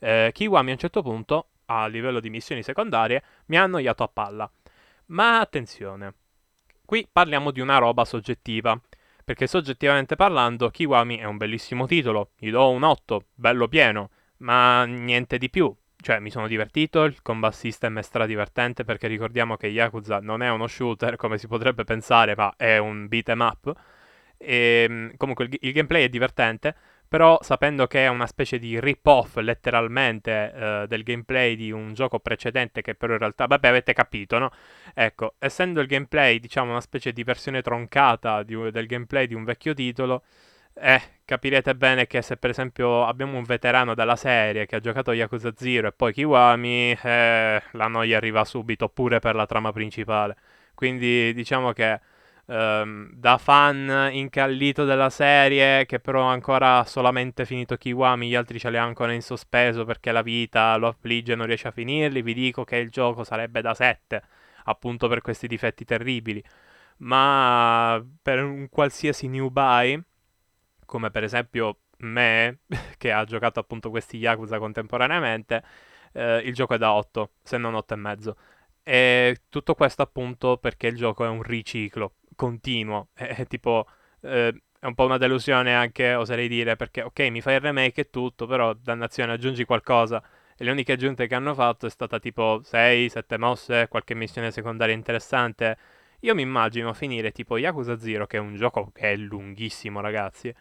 eh, 0.00 0.30
Kiwami 0.32 0.70
a 0.70 0.72
un 0.72 0.78
certo 0.78 1.02
punto, 1.02 1.48
a 1.66 1.86
livello 1.86 2.20
di 2.20 2.30
missioni 2.30 2.62
secondarie, 2.62 3.22
mi 3.46 3.56
ha 3.56 3.62
annoiato 3.62 4.02
a 4.02 4.08
palla. 4.08 4.50
Ma 5.06 5.40
attenzione, 5.40 6.14
Qui 6.88 7.06
parliamo 7.12 7.50
di 7.50 7.60
una 7.60 7.76
roba 7.76 8.06
soggettiva, 8.06 8.80
perché 9.22 9.46
soggettivamente 9.46 10.16
parlando 10.16 10.70
Kiwami 10.70 11.18
è 11.18 11.24
un 11.24 11.36
bellissimo 11.36 11.86
titolo, 11.86 12.30
gli 12.38 12.50
do 12.50 12.70
un 12.70 12.82
8, 12.82 13.26
bello 13.34 13.68
pieno, 13.68 14.08
ma 14.38 14.86
niente 14.86 15.36
di 15.36 15.50
più. 15.50 15.70
Cioè, 16.00 16.18
mi 16.18 16.30
sono 16.30 16.46
divertito, 16.46 17.04
il 17.04 17.20
combat 17.20 17.52
system 17.52 17.98
è 17.98 18.02
stradivertente 18.02 18.84
perché 18.84 19.06
ricordiamo 19.06 19.58
che 19.58 19.66
Yakuza 19.66 20.20
non 20.20 20.40
è 20.40 20.48
uno 20.48 20.66
shooter 20.66 21.16
come 21.16 21.36
si 21.36 21.46
potrebbe 21.46 21.84
pensare, 21.84 22.34
ma 22.34 22.54
è 22.56 22.78
un 22.78 23.06
beat 23.06 23.28
em 23.28 23.40
up. 23.40 23.70
E, 24.38 24.86
ehm, 24.88 25.16
comunque 25.18 25.44
il, 25.44 25.58
il 25.60 25.72
gameplay 25.72 26.04
è 26.04 26.08
divertente, 26.08 26.74
però 27.08 27.38
sapendo 27.40 27.86
che 27.86 28.04
è 28.04 28.08
una 28.08 28.26
specie 28.26 28.58
di 28.58 28.78
rip-off 28.78 29.36
letteralmente 29.36 30.52
eh, 30.54 30.86
del 30.86 31.02
gameplay 31.02 31.56
di 31.56 31.70
un 31.72 31.94
gioco 31.94 32.18
precedente 32.20 32.82
che 32.82 32.94
però 32.94 33.14
in 33.14 33.18
realtà, 33.20 33.46
vabbè 33.46 33.68
avete 33.68 33.92
capito, 33.94 34.38
no? 34.38 34.50
Ecco, 34.94 35.34
essendo 35.38 35.80
il 35.80 35.86
gameplay 35.86 36.38
diciamo 36.38 36.70
una 36.70 36.80
specie 36.80 37.12
di 37.12 37.24
versione 37.24 37.62
troncata 37.62 38.42
di, 38.42 38.70
del 38.70 38.86
gameplay 38.86 39.26
di 39.26 39.34
un 39.34 39.44
vecchio 39.44 39.74
titolo, 39.74 40.22
eh, 40.74 41.00
capirete 41.24 41.74
bene 41.74 42.06
che 42.06 42.22
se 42.22 42.36
per 42.36 42.50
esempio 42.50 43.04
abbiamo 43.04 43.36
un 43.36 43.44
veterano 43.44 43.94
della 43.94 44.16
serie 44.16 44.66
che 44.66 44.76
ha 44.76 44.80
giocato 44.80 45.12
Yakuza 45.12 45.52
0 45.56 45.88
e 45.88 45.92
poi 45.92 46.12
Kiwami, 46.12 46.96
eh, 47.02 47.62
la 47.72 47.86
noia 47.88 48.16
arriva 48.16 48.44
subito 48.44 48.88
pure 48.88 49.18
per 49.18 49.34
la 49.34 49.46
trama 49.46 49.72
principale. 49.72 50.36
Quindi 50.74 51.32
diciamo 51.34 51.72
che 51.72 52.00
ehm, 52.48 53.10
da 53.12 53.38
fan 53.38 54.08
incallito 54.12 54.84
della 54.84 55.10
serie 55.10 55.86
che 55.86 56.00
però 56.00 56.22
ancora 56.22 56.84
solamente 56.84 57.44
finito 57.44 57.76
Kiwami, 57.76 58.28
gli 58.28 58.34
altri 58.34 58.58
ce 58.58 58.70
li 58.70 58.76
ha 58.78 58.82
ancora 58.82 59.12
in 59.12 59.22
sospeso 59.22 59.84
perché 59.84 60.12
la 60.12 60.22
vita 60.22 60.76
lo 60.76 60.88
affligge 60.88 61.32
e 61.32 61.36
non 61.36 61.46
riesce 61.46 61.68
a 61.68 61.70
finirli, 61.70 62.22
vi 62.22 62.34
dico 62.34 62.64
che 62.64 62.76
il 62.76 62.90
gioco 62.90 63.24
sarebbe 63.24 63.60
da 63.60 63.74
7, 63.74 64.22
appunto 64.64 65.08
per 65.08 65.20
questi 65.20 65.46
difetti 65.46 65.84
terribili. 65.84 66.42
Ma 66.98 68.04
per 68.22 68.42
un 68.42 68.68
qualsiasi 68.68 69.28
new 69.28 69.48
buy, 69.50 70.00
come 70.84 71.10
per 71.10 71.22
esempio 71.24 71.80
me, 71.98 72.60
che 72.98 73.12
ha 73.12 73.24
giocato 73.24 73.60
appunto 73.60 73.90
questi 73.90 74.18
Yakuza 74.18 74.58
contemporaneamente, 74.58 75.62
eh, 76.12 76.38
il 76.44 76.54
gioco 76.54 76.74
è 76.74 76.78
da 76.78 76.92
8, 76.92 77.32
se 77.42 77.58
non 77.58 77.74
8 77.74 77.94
e 77.94 77.96
mezzo. 77.96 78.36
E 78.82 79.42
tutto 79.50 79.74
questo 79.74 80.02
appunto 80.02 80.56
perché 80.56 80.86
il 80.88 80.96
gioco 80.96 81.24
è 81.24 81.28
un 81.28 81.42
riciclo 81.42 82.14
continuo, 82.38 83.08
è, 83.14 83.46
tipo... 83.46 83.86
Eh, 84.20 84.62
è 84.80 84.86
un 84.86 84.94
po' 84.94 85.04
una 85.06 85.18
delusione 85.18 85.74
anche, 85.74 86.14
oserei 86.14 86.46
dire, 86.46 86.76
perché 86.76 87.02
ok, 87.02 87.18
mi 87.30 87.40
fai 87.40 87.54
il 87.54 87.60
remake 87.60 88.02
e 88.02 88.10
tutto, 88.10 88.46
però 88.46 88.72
dannazione, 88.74 89.32
aggiungi 89.32 89.64
qualcosa. 89.64 90.22
E 90.56 90.62
le 90.64 90.70
uniche 90.70 90.92
aggiunte 90.92 91.26
che 91.26 91.34
hanno 91.34 91.52
fatto 91.54 91.86
è 91.86 91.90
stata 91.90 92.20
tipo 92.20 92.60
6-7 92.62 93.36
mosse, 93.38 93.88
qualche 93.88 94.14
missione 94.14 94.52
secondaria 94.52 94.94
interessante. 94.94 95.76
Io 96.20 96.34
mi 96.34 96.42
immagino 96.42 96.92
finire 96.94 97.32
tipo 97.32 97.58
Yakuza 97.58 97.98
Zero, 97.98 98.26
che 98.26 98.36
è 98.36 98.40
un 98.40 98.54
gioco 98.54 98.90
che 98.92 99.12
è 99.12 99.16
lunghissimo, 99.16 100.00
ragazzi. 100.00 100.54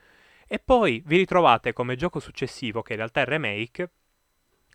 E 0.47 0.59
poi 0.59 1.03
vi 1.05 1.17
ritrovate 1.17 1.73
come 1.73 1.95
gioco 1.95 2.19
successivo, 2.19 2.81
che 2.81 2.93
in 2.93 2.99
realtà 2.99 3.21
è 3.21 3.25
remake, 3.25 3.91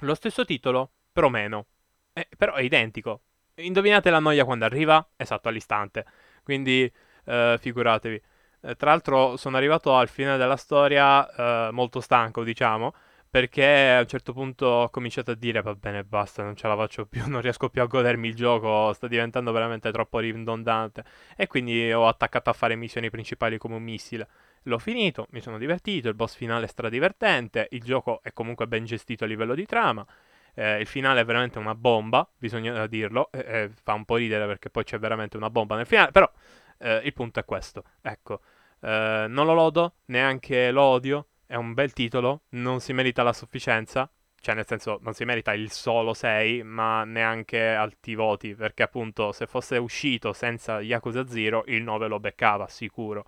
lo 0.01 0.15
stesso 0.15 0.45
titolo, 0.45 0.93
però 1.13 1.29
meno. 1.29 1.67
Eh, 2.13 2.29
però 2.37 2.55
è 2.55 2.63
identico. 2.63 3.23
Indovinate 3.57 4.11
la 4.11 4.19
noia 4.19 4.45
quando 4.45 4.65
arriva? 4.65 5.07
Esatto, 5.17 5.49
all'istante. 5.49 6.05
Quindi, 6.43 6.91
eh, 7.25 7.57
figuratevi. 7.61 8.21
Eh, 8.65 8.77
tra 8.77 8.91
l'altro 8.91 9.37
sono 9.37 9.57
arrivato 9.57 9.95
al 9.97 10.09
fine 10.09 10.37
della 10.37 10.57
storia 10.57 11.69
eh, 11.69 11.73
molto 11.73 12.01
stanco, 12.01 12.45
diciamo, 12.45 12.95
perché 13.29 13.91
a 13.91 14.01
un 14.01 14.07
certo 14.07 14.33
punto 14.33 14.67
ho 14.67 14.91
cominciato 14.91 15.33
a 15.33 15.35
dire 15.35 15.63
va 15.63 15.75
bene, 15.75 16.05
basta, 16.05 16.43
non 16.43 16.55
ce 16.55 16.69
la 16.69 16.77
faccio 16.77 17.07
più, 17.07 17.23
non 17.29 17.41
riesco 17.41 17.69
più 17.71 17.83
a 17.83 17.87
godermi 17.87 18.29
il 18.29 18.35
gioco, 18.35 18.93
sta 18.93 19.09
diventando 19.09 19.53
veramente 19.53 19.91
troppo 19.91 20.19
ridondante. 20.19 21.05
E 21.37 21.47
quindi 21.47 21.93
ho 21.93 22.07
attaccato 22.07 22.51
a 22.51 22.53
fare 22.53 22.77
missioni 22.77 23.11
principali 23.11 23.59
come 23.59 23.77
un 23.77 23.83
missile. 23.83 24.29
L'ho 24.65 24.79
finito, 24.79 25.27
mi 25.31 25.41
sono 25.41 25.59
divertito, 25.59 26.09
il 26.09 26.15
boss 26.15 26.37
finale 26.37 26.67
è 26.67 26.69
stradivertente, 26.69 27.69
il 27.71 27.83
gioco 27.83 28.21
è 28.23 28.33
comunque 28.33 28.69
ben 28.69 28.85
gestito 28.85 29.25
a 29.25 29.27
livello 29.27 29.55
di 29.55 29.67
trama. 29.67 30.07
Eh, 30.55 30.81
il 30.81 30.87
finale 30.87 31.21
è 31.21 31.25
veramente 31.25 31.59
una 31.59 31.75
bomba, 31.75 32.29
bisogna 32.37 32.87
dirlo, 32.87 33.31
eh, 33.33 33.39
eh, 33.39 33.71
fa 33.83 33.95
un 33.95 34.05
po' 34.05 34.17
ridere 34.17 34.47
perché 34.47 34.71
poi 34.71 34.85
c'è 34.85 34.99
veramente 34.99 35.37
una 35.37 35.51
bomba 35.51 35.77
nel 35.77 35.87
finale, 35.87 36.11
però 36.11 36.31
eh, 36.79 37.01
il 37.05 37.13
punto 37.13 37.41
è 37.41 37.45
questo, 37.45 37.85
ecco. 38.03 38.41
Eh, 38.81 39.27
non 39.29 39.47
lo 39.47 39.55
lodo, 39.55 39.95
neanche 40.07 40.71
lo 40.71 40.83
odio, 40.83 41.29
è 41.47 41.55
un 41.55 41.73
bel 41.75 41.93
titolo, 41.93 42.43
non 42.51 42.81
si 42.81 42.93
merita 42.93 43.23
la 43.23 43.33
sufficienza, 43.33 44.11
cioè 44.41 44.55
nel 44.57 44.67
senso 44.67 44.99
non 45.03 45.15
si 45.15 45.25
merita 45.25 45.55
il 45.55 45.71
solo 45.71 46.15
6, 46.15 46.65
ma 46.65 47.05
neanche 47.05 47.75
alti 47.75 48.15
voti, 48.15 48.55
perché 48.55 48.83
appunto 48.83 49.31
se 49.33 49.47
fosse 49.47 49.77
uscito 49.79 50.33
senza 50.33 50.81
Yakuza 50.81 51.27
0 51.27 51.65
il 51.69 51.83
9 51.83 52.09
lo 52.09 52.19
beccava 52.19 52.67
sicuro. 52.67 53.25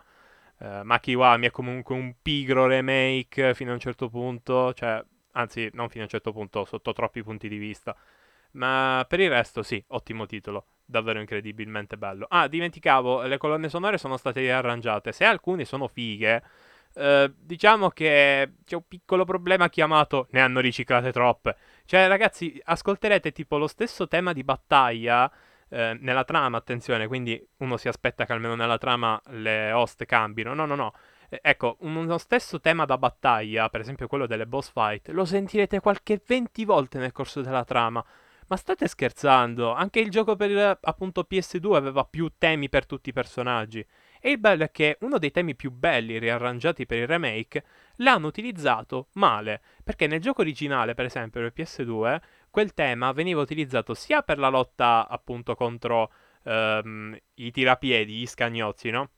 Uh, 0.59 0.81
Makiwami 0.83 1.47
è 1.47 1.51
comunque 1.51 1.95
un 1.95 2.15
pigro 2.21 2.67
remake 2.67 3.55
fino 3.55 3.71
a 3.71 3.75
un 3.75 3.81
certo 3.81 4.09
punto, 4.09 4.73
cioè, 4.75 5.05
anzi 5.35 5.71
non 5.75 5.89
fino 5.89 6.03
a 6.03 6.05
un 6.07 6.11
certo 6.11 6.33
punto, 6.33 6.65
sotto 6.65 6.93
troppi 6.93 7.23
punti 7.23 7.49
di 7.49 7.59
vista. 7.59 7.97
Ma 8.53 9.05
per 9.09 9.21
il 9.21 9.31
resto 9.31 9.63
sì, 9.63 9.83
ottimo 9.89 10.27
titolo 10.27 10.67
davvero 10.85 11.19
incredibilmente 11.21 11.97
bello. 11.97 12.27
Ah, 12.29 12.47
dimenticavo, 12.49 13.23
le 13.23 13.39
colonne 13.39 13.69
sonore 13.69 13.99
sono 13.99 14.17
state 14.17 14.41
riarrangiate. 14.41 15.13
Se 15.13 15.25
alcune 15.25 15.65
sono 15.65 15.89
fighe, 15.89 16.43
eh, 16.95 17.33
diciamo 17.37 17.91
che 17.91 18.53
c'è 18.65 18.75
un 18.77 18.87
piccolo 18.87 19.25
problema 19.25 19.69
chiamato 19.69 20.29
ne 20.31 20.41
hanno 20.41 20.61
riciclate 20.61 21.13
troppe. 21.13 21.57
Cioè, 21.85 22.07
ragazzi, 22.07 22.61
ascolterete 22.63 23.33
tipo 23.33 23.59
lo 23.59 23.67
stesso 23.67 24.07
tema 24.07 24.33
di 24.33 24.45
battaglia 24.45 25.31
eh, 25.69 25.97
nella 26.01 26.25
trama, 26.25 26.57
attenzione, 26.59 27.07
quindi 27.09 27.45
uno 27.59 27.77
si 27.77 27.89
aspetta 27.89 28.25
che 28.25 28.33
almeno 28.33 28.55
nella 28.55 28.79
trama 28.79 29.21
le 29.31 29.73
host 29.73 30.05
cambino. 30.05 30.55
No, 30.55 30.67
no, 30.67 30.77
no. 30.77 30.93
Eh, 31.29 31.41
ecco, 31.43 31.77
uno 31.81 32.19
stesso 32.19 32.61
tema 32.61 32.85
da 32.85 32.99
battaglia, 32.99 33.69
per 33.69 33.81
esempio 33.81 34.07
quello 34.07 34.27
delle 34.27 34.47
boss 34.47 34.71
fight, 34.73 35.09
lo 35.09 35.25
sentirete 35.25 35.81
qualche 35.81 36.21
20 36.25 36.65
volte 36.65 36.99
nel 36.99 37.13
corso 37.13 37.41
della 37.41 37.65
trama. 37.65 38.05
Ma 38.47 38.57
state 38.57 38.87
scherzando? 38.87 39.73
Anche 39.73 40.01
il 40.01 40.11
gioco 40.11 40.37
per 40.37 40.79
appunto 40.83 41.27
PS2 41.29 41.75
aveva 41.75 42.05
più 42.05 42.31
temi 42.37 42.69
per 42.69 42.85
tutti 42.85 43.09
i 43.09 43.13
personaggi. 43.13 43.85
E 44.21 44.31
il 44.31 44.39
bello 44.39 44.65
è 44.65 44.71
che 44.71 44.99
uno 45.01 45.19
dei 45.19 45.31
temi 45.31 45.55
più 45.55 45.71
belli 45.71 46.19
riarrangiati 46.19 46.85
per 46.87 46.99
il 46.99 47.07
remake 47.07 47.65
l'hanno 47.97 48.27
utilizzato 48.27 49.09
male, 49.15 49.63
perché 49.83 50.07
nel 50.07 50.21
gioco 50.21 50.43
originale, 50.43 50.95
per 50.95 51.07
esempio, 51.07 51.41
per 51.41 51.53
PS2, 51.55 52.21
quel 52.51 52.75
tema 52.75 53.13
veniva 53.13 53.41
utilizzato 53.41 53.95
sia 53.95 54.23
per 54.23 54.39
la 54.39 54.49
lotta 54.49 55.09
appunto 55.09 55.55
contro 55.55 56.13
ehm, 56.45 57.17
i 57.35 57.51
tirapiedi, 57.51 58.15
gli 58.15 58.27
scagnozzi, 58.27 58.91
no? 58.91 59.11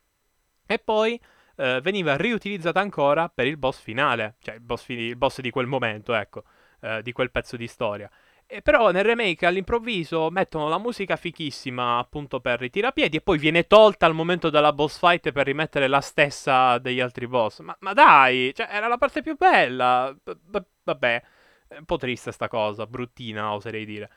E 0.66 0.78
poi 0.78 1.20
eh, 1.56 1.80
veniva 1.82 2.16
riutilizzato 2.16 2.78
ancora 2.78 3.28
per 3.28 3.46
il 3.46 3.56
boss 3.56 3.80
finale, 3.80 4.36
cioè 4.40 4.54
il 4.54 4.60
boss, 4.60 4.84
fi- 4.84 4.94
il 4.94 5.16
boss 5.16 5.40
di 5.40 5.50
quel 5.50 5.66
momento, 5.66 6.14
ecco, 6.14 6.44
eh, 6.80 7.02
di 7.02 7.12
quel 7.12 7.30
pezzo 7.30 7.56
di 7.56 7.66
storia. 7.66 8.10
E 8.48 8.62
però 8.62 8.92
nel 8.92 9.02
remake 9.02 9.44
all'improvviso 9.44 10.30
mettono 10.30 10.68
la 10.68 10.78
musica 10.78 11.16
fichissima 11.16 11.98
appunto 11.98 12.38
per 12.40 12.62
i 12.62 12.70
tirapiedi 12.70 13.16
e 13.16 13.20
poi 13.20 13.38
viene 13.38 13.66
tolta 13.66 14.06
al 14.06 14.14
momento 14.14 14.50
della 14.50 14.72
boss 14.72 14.98
fight 15.00 15.32
per 15.32 15.46
rimettere 15.46 15.88
la 15.88 16.00
stessa 16.00 16.78
degli 16.78 17.00
altri 17.00 17.26
boss. 17.26 17.58
Ma, 17.60 17.76
ma 17.80 17.92
dai, 17.92 18.52
cioè 18.54 18.68
era 18.70 18.86
la 18.86 18.98
parte 18.98 19.20
più 19.22 19.36
bella. 19.36 20.16
B- 20.22 20.64
vabbè, 20.84 21.22
è 21.68 21.76
un 21.78 21.84
po' 21.84 21.96
triste 21.96 22.30
sta 22.30 22.46
cosa, 22.48 22.86
bruttina 22.86 23.52
oserei 23.52 23.84
dire. 23.84 24.10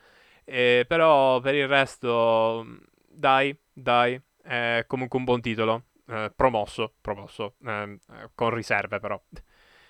Eh, 0.44 0.84
però 0.86 1.40
per 1.40 1.54
il 1.54 1.66
resto, 1.68 2.64
dai, 3.08 3.56
dai, 3.72 4.20
è 4.42 4.84
comunque 4.86 5.18
un 5.18 5.24
buon 5.24 5.40
titolo. 5.40 5.84
Eh, 6.10 6.32
promosso, 6.34 6.94
promosso, 7.00 7.54
ehm, 7.64 7.96
eh, 8.10 8.30
con 8.34 8.50
riserve 8.50 8.98
però. 8.98 9.20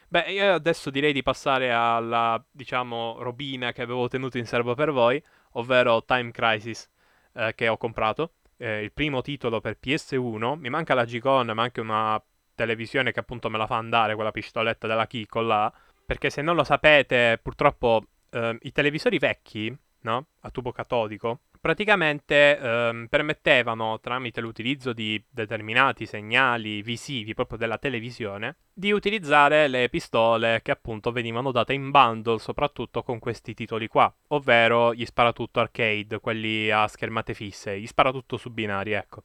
Beh, 0.09 0.31
io 0.33 0.53
adesso 0.55 0.91
direi 0.91 1.15
di 1.15 1.23
passare 1.23 1.73
alla, 1.73 2.43
diciamo, 2.51 3.17
robina 3.21 3.73
che 3.73 3.81
avevo 3.81 4.07
tenuto 4.09 4.37
in 4.37 4.45
serbo 4.45 4.75
per 4.75 4.91
voi, 4.91 5.23
ovvero 5.53 6.05
Time 6.05 6.31
Crisis, 6.31 6.91
eh, 7.35 7.55
che 7.55 7.69
ho 7.69 7.79
comprato. 7.79 8.35
Eh, 8.59 8.83
il 8.83 8.93
primo 8.93 9.23
titolo 9.23 9.61
per 9.61 9.79
PS1. 9.81 10.59
Mi 10.59 10.69
manca 10.69 10.93
la 10.95 11.05
G-Con, 11.05 11.53
ma 11.55 11.63
anche 11.63 11.81
una 11.81 12.23
televisione 12.55 13.13
che 13.13 13.21
appunto 13.21 13.49
me 13.49 13.57
la 13.57 13.67
fa 13.67 13.77
andare, 13.77 14.15
quella 14.15 14.33
pistoletta 14.33 14.87
della 14.87 15.07
Kiko 15.07 15.41
là. 15.41 15.73
Perché 16.05 16.29
se 16.29 16.43
non 16.43 16.57
lo 16.57 16.65
sapete, 16.65 17.39
purtroppo 17.43 18.05
eh, 18.31 18.59
i 18.61 18.73
televisori 18.73 19.19
vecchi, 19.19 19.75
no? 20.03 20.27
A 20.41 20.51
tubo 20.51 20.73
catodico, 20.73 21.41
praticamente 21.61 22.59
ehm, 22.59 23.07
permettevano, 23.09 24.01
tramite 24.01 24.41
l'utilizzo 24.41 24.93
di 24.93 25.23
determinati 25.29 26.07
segnali 26.07 26.83
visivi 26.83 27.35
proprio 27.35 27.59
della 27.59 27.79
televisione, 27.79 28.57
di 28.73 28.93
utilizzare 28.93 29.69
le 29.69 29.89
pistole 29.89 30.61
che 30.63 30.71
appunto 30.71 31.13
venivano 31.13 31.53
date 31.53 31.75
in 31.75 31.91
bundle 31.91 32.39
soprattutto 32.39 33.03
con 33.03 33.19
questi 33.19 33.53
titoli 33.55 33.89
qua, 33.89 34.13
ovvero 34.29 34.95
gli 34.95 35.05
sparatutto 35.05 35.61
arcade, 35.61 36.19
quelli 36.21 36.71
a 36.71 36.89
schermate 36.89 37.35
fisse, 37.35 37.79
gli 37.79 37.87
sparatutto 37.87 38.37
su 38.37 38.51
binari, 38.51 38.93
ecco. 38.93 39.23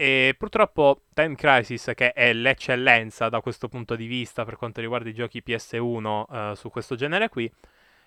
E 0.00 0.36
purtroppo 0.38 1.06
Time 1.12 1.34
Crisis, 1.34 1.90
che 1.96 2.12
è 2.12 2.32
l'eccellenza 2.32 3.28
da 3.28 3.40
questo 3.40 3.66
punto 3.66 3.96
di 3.96 4.06
vista 4.06 4.44
per 4.44 4.54
quanto 4.56 4.80
riguarda 4.80 5.08
i 5.08 5.14
giochi 5.14 5.42
PS1 5.44 6.52
eh, 6.52 6.56
su 6.56 6.70
questo 6.70 6.94
genere 6.94 7.28
qui, 7.28 7.50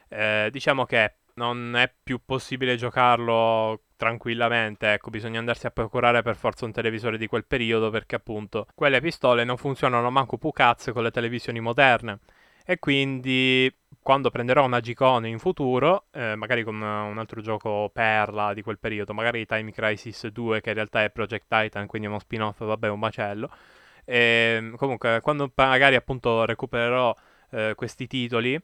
eh, 0.08 0.50
diciamo 0.52 0.86
che 0.86 1.16
non 1.36 1.76
è 1.76 1.92
più 2.04 2.20
possibile 2.26 2.76
giocarlo 2.76 3.82
tranquillamente, 3.96 4.94
ecco, 4.94 5.10
bisogna 5.10 5.40
andarsi 5.40 5.68
a 5.68 5.72
procurare 5.72 6.22
per 6.24 6.36
forza 6.36 6.66
un 6.66 6.72
televisore 6.72 7.18
di 7.18 7.28
quel 7.28 7.46
periodo 7.46 7.90
perché 7.92 8.16
appunto 8.16 8.66
quelle 8.74 9.00
pistole 9.00 9.44
non 9.44 9.58
funzionano 9.58 10.10
manco 10.10 10.38
pucazze 10.38 10.92
con 10.92 11.04
le 11.04 11.12
televisioni 11.12 11.60
moderne. 11.60 12.20
E 12.66 12.80
quindi 12.80 13.74
quando 14.02 14.30
prenderò 14.30 14.66
una 14.66 14.80
G-Con 14.80 15.26
in 15.28 15.40
futuro, 15.40 16.06
eh, 16.12 16.36
magari 16.36 16.64
con 16.64 16.76
un 16.76 17.18
altro 17.18 17.42
gioco 17.42 17.90
perla 17.94 18.54
di 18.54 18.62
quel 18.62 18.80
periodo, 18.80 19.14
magari 19.14 19.46
Time 19.46 19.72
Crisis 19.72 20.28
2 20.28 20.62
che 20.62 20.70
in 20.70 20.76
realtà 20.76 21.04
è 21.04 21.12
Project 21.12 21.46
Titan, 21.48 21.86
quindi 21.88 22.08
uno 22.08 22.20
spin-off, 22.20 22.64
vabbè, 22.64 22.90
un 22.90 23.00
macello. 23.00 23.50
E, 24.06 24.56
ehm, 24.58 24.76
comunque, 24.78 25.20
quando 25.22 25.52
magari 25.56 25.96
appunto 25.96 26.46
recupererò 26.46 27.16
eh, 27.52 27.74
questi 27.76 28.08
titoli, 28.08 28.60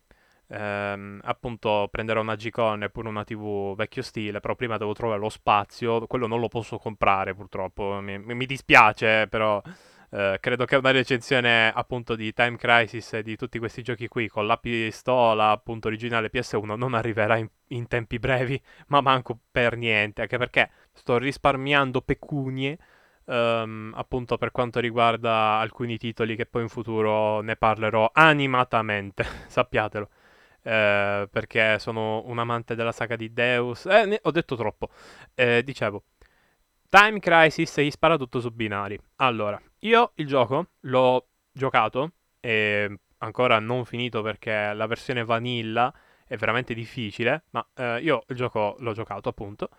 ehm, 0.47 1.19
appunto 1.23 1.87
prenderò 1.91 2.21
una 2.21 2.35
G-Con 2.35 2.83
e 2.83 2.89
pure 2.89 3.09
una 3.09 3.23
TV 3.23 3.75
vecchio 3.75 4.01
stile, 4.01 4.39
però 4.39 4.55
prima 4.55 4.77
devo 4.77 4.93
trovare 4.93 5.19
lo 5.19 5.29
spazio, 5.29 6.05
quello 6.07 6.27
non 6.27 6.39
lo 6.39 6.47
posso 6.47 6.77
comprare 6.77 7.33
purtroppo, 7.33 7.99
mi, 8.01 8.17
mi 8.17 8.45
dispiace 8.45 9.27
però... 9.27 9.61
Uh, 10.09 10.37
credo 10.39 10.63
che 10.63 10.77
una 10.77 10.91
recensione 10.91 11.69
appunto 11.69 12.15
di 12.15 12.31
Time 12.31 12.55
Crisis 12.55 13.11
e 13.11 13.23
di 13.23 13.35
tutti 13.35 13.59
questi 13.59 13.81
giochi 13.83 14.07
qui 14.07 14.29
con 14.29 14.47
la 14.47 14.55
pistola 14.55 15.49
appunto 15.49 15.89
originale 15.89 16.29
PS1 16.31 16.77
non 16.77 16.93
arriverà 16.93 17.35
in, 17.35 17.49
in, 17.67 17.87
tempi 17.87 18.17
brevi, 18.17 18.57
ma 18.87 19.01
manco 19.01 19.37
per 19.51 19.75
niente, 19.75 20.21
anche 20.21 20.37
perché 20.37 20.69
sto 20.93 21.17
risparmiando 21.17 21.99
pecunie 21.99 22.77
um, 23.25 23.91
appunto 23.95 24.37
per 24.37 24.51
quanto 24.51 24.79
riguarda 24.79 25.57
alcuni 25.59 25.97
titoli 25.97 26.37
che 26.37 26.45
poi 26.45 26.61
in 26.61 26.69
futuro 26.69 27.41
ne 27.41 27.57
parlerò 27.57 28.09
animatamente, 28.13 29.25
sappiatelo 29.47 30.09
eh, 30.67 31.27
perché 31.31 31.79
sono 31.79 32.23
un 32.25 32.39
amante 32.39 32.75
della 32.75 32.91
saga 32.91 33.15
di 33.15 33.31
Deus. 33.31 33.85
Eh, 33.85 34.05
ne- 34.05 34.19
ho 34.21 34.31
detto 34.31 34.55
troppo. 34.55 34.89
Eh, 35.33 35.63
dicevo, 35.63 36.03
Time 36.89 37.19
Crisis 37.19 37.79
gli 37.79 37.89
spara 37.91 38.17
tutto 38.17 38.39
su 38.41 38.51
binari. 38.51 38.99
Allora, 39.17 39.61
io 39.79 40.11
il 40.15 40.27
gioco 40.27 40.71
l'ho 40.81 41.27
giocato 41.51 42.11
e 42.39 42.99
ancora 43.19 43.59
non 43.59 43.85
finito 43.85 44.21
perché 44.21 44.73
la 44.73 44.85
versione 44.87 45.23
vanilla 45.23 45.93
è 46.25 46.35
veramente 46.35 46.73
difficile, 46.73 47.45
ma 47.51 47.65
eh, 47.75 47.99
io 48.01 48.23
il 48.27 48.35
gioco 48.35 48.75
l'ho 48.79 48.91
giocato 48.93 49.29
appunto 49.29 49.69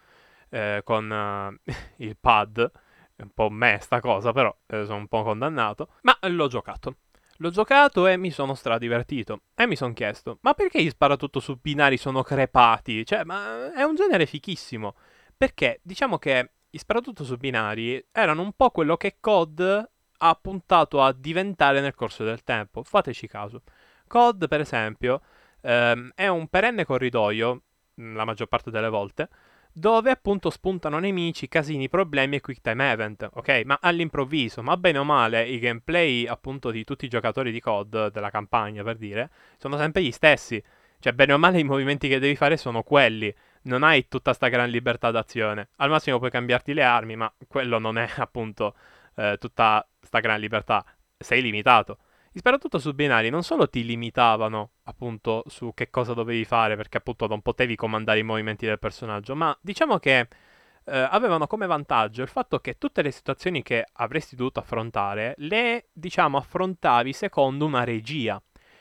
eh, 0.48 0.80
con 0.84 1.12
eh, 1.12 1.72
il 2.06 2.16
pad, 2.18 2.70
è 3.14 3.22
un 3.22 3.30
po' 3.34 3.50
me 3.50 3.78
sta 3.80 4.00
cosa, 4.00 4.32
però 4.32 4.54
eh, 4.66 4.84
sono 4.86 4.96
un 4.98 5.08
po' 5.08 5.22
condannato, 5.22 5.90
ma 6.02 6.16
l'ho 6.28 6.48
giocato. 6.48 6.96
L'ho 7.40 7.50
giocato 7.50 8.06
e 8.06 8.16
mi 8.16 8.30
sono 8.30 8.54
stradivertito. 8.54 9.42
E 9.54 9.66
mi 9.66 9.76
sono 9.76 9.92
chiesto, 9.92 10.38
ma 10.42 10.54
perché 10.54 10.82
gli 10.82 10.88
sparatutto 10.88 11.38
su 11.38 11.58
binari 11.60 11.96
sono 11.96 12.22
crepati? 12.22 13.06
Cioè, 13.06 13.24
ma 13.24 13.72
è 13.72 13.82
un 13.82 13.94
genere 13.94 14.26
fichissimo. 14.26 14.94
Perché 15.36 15.80
diciamo 15.82 16.18
che 16.18 16.52
gli 16.68 16.78
sparatutto 16.78 17.22
su 17.24 17.36
binari 17.36 18.04
erano 18.10 18.42
un 18.42 18.52
po' 18.54 18.70
quello 18.70 18.96
che 18.96 19.18
COD 19.20 19.88
ha 20.18 20.34
puntato 20.34 21.00
a 21.00 21.12
diventare 21.12 21.80
nel 21.80 21.94
corso 21.94 22.24
del 22.24 22.42
tempo. 22.42 22.82
Fateci 22.82 23.28
caso. 23.28 23.62
COD, 24.08 24.48
per 24.48 24.60
esempio, 24.60 25.20
ehm, 25.60 26.10
è 26.16 26.26
un 26.26 26.48
perenne 26.48 26.84
corridoio, 26.84 27.62
la 27.94 28.24
maggior 28.24 28.48
parte 28.48 28.70
delle 28.72 28.88
volte, 28.88 29.28
dove 29.78 30.10
appunto 30.10 30.50
spuntano 30.50 30.98
nemici, 30.98 31.48
casini, 31.48 31.88
problemi 31.88 32.36
e 32.36 32.40
quick 32.40 32.60
time 32.60 32.90
event, 32.90 33.28
ok? 33.32 33.62
Ma 33.64 33.78
all'improvviso, 33.80 34.62
ma 34.62 34.76
bene 34.76 34.98
o 34.98 35.04
male, 35.04 35.46
i 35.46 35.58
gameplay 35.58 36.26
appunto 36.26 36.70
di 36.70 36.84
tutti 36.84 37.04
i 37.04 37.08
giocatori 37.08 37.52
di 37.52 37.60
COD, 37.60 38.10
della 38.10 38.30
campagna 38.30 38.82
per 38.82 38.96
dire, 38.96 39.30
sono 39.56 39.76
sempre 39.76 40.02
gli 40.02 40.10
stessi. 40.10 40.62
Cioè, 40.98 41.12
bene 41.12 41.32
o 41.32 41.38
male, 41.38 41.60
i 41.60 41.64
movimenti 41.64 42.08
che 42.08 42.18
devi 42.18 42.34
fare 42.34 42.56
sono 42.56 42.82
quelli. 42.82 43.32
Non 43.62 43.84
hai 43.84 44.08
tutta 44.08 44.32
sta 44.32 44.48
gran 44.48 44.68
libertà 44.68 45.12
d'azione. 45.12 45.68
Al 45.76 45.90
massimo 45.90 46.18
puoi 46.18 46.30
cambiarti 46.30 46.74
le 46.74 46.82
armi, 46.82 47.14
ma 47.14 47.32
quello 47.46 47.78
non 47.78 47.98
è 47.98 48.08
appunto 48.18 48.74
eh, 49.14 49.36
tutta 49.38 49.86
sta 50.00 50.18
gran 50.18 50.40
libertà. 50.40 50.84
Sei 51.16 51.40
limitato. 51.40 51.98
E 52.32 52.40
soprattutto 52.42 52.78
su 52.78 52.92
binari 52.92 53.30
non 53.30 53.42
solo 53.42 53.68
ti 53.68 53.84
limitavano 53.84 54.72
appunto 54.84 55.44
su 55.46 55.72
che 55.74 55.90
cosa 55.90 56.14
dovevi 56.14 56.44
fare 56.44 56.76
perché 56.76 56.98
appunto 56.98 57.26
non 57.26 57.40
potevi 57.42 57.74
comandare 57.74 58.18
i 58.18 58.22
movimenti 58.22 58.66
del 58.66 58.78
personaggio, 58.78 59.34
ma 59.34 59.56
diciamo 59.60 59.98
che 59.98 60.28
eh, 60.84 60.98
avevano 61.10 61.46
come 61.46 61.66
vantaggio 61.66 62.22
il 62.22 62.28
fatto 62.28 62.58
che 62.60 62.78
tutte 62.78 63.02
le 63.02 63.10
situazioni 63.10 63.62
che 63.62 63.84
avresti 63.92 64.36
dovuto 64.36 64.60
affrontare 64.60 65.34
le 65.38 65.88
diciamo 65.92 66.38
affrontavi 66.38 67.12
secondo 67.12 67.66
una 67.66 67.84
regia. 67.84 68.40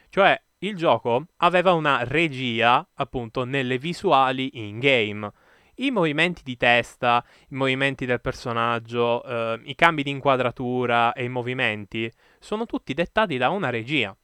Cioè 0.10 0.42
il 0.60 0.76
gioco 0.76 1.26
aveva 1.38 1.74
una 1.74 2.04
regia 2.04 2.88
appunto 2.96 3.44
nelle 3.44 3.78
visuali 3.78 4.50
in 4.54 4.80
game 4.80 5.32
i 5.78 5.92
movimenti 5.92 6.42
di 6.44 6.58
testa, 6.58 7.24
i 7.50 7.56
movimenti 7.56 8.06
del 8.06 8.22
personaggio, 8.22 9.24
eh, 9.24 9.60
i 9.64 9.76
cambi 9.76 10.04
di 10.04 10.10
inquadratura 10.10 11.14
e 11.14 11.24
i 11.24 11.30
movimenti 11.30 12.12
sono 12.40 12.66
tutti 12.66 12.94
dettati 12.94 13.38
da 13.38 13.50
una 13.50 13.70
regia, 13.70 14.16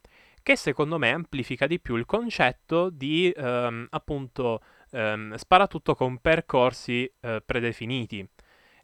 che 0.42 0.56
secondo 0.56 0.98
me 0.98 1.12
amplifica 1.12 1.68
di 1.68 1.80
più 1.80 1.96
il 1.96 2.06
concetto 2.06 2.90
di 2.90 3.32
ehm, 3.36 3.88
appunto 3.90 4.62
ehm, 4.92 5.36
sparatutto 5.36 5.96
con 5.96 6.20
percorsi 6.20 7.12
eh, 7.22 7.42
predefiniti. 7.46 8.28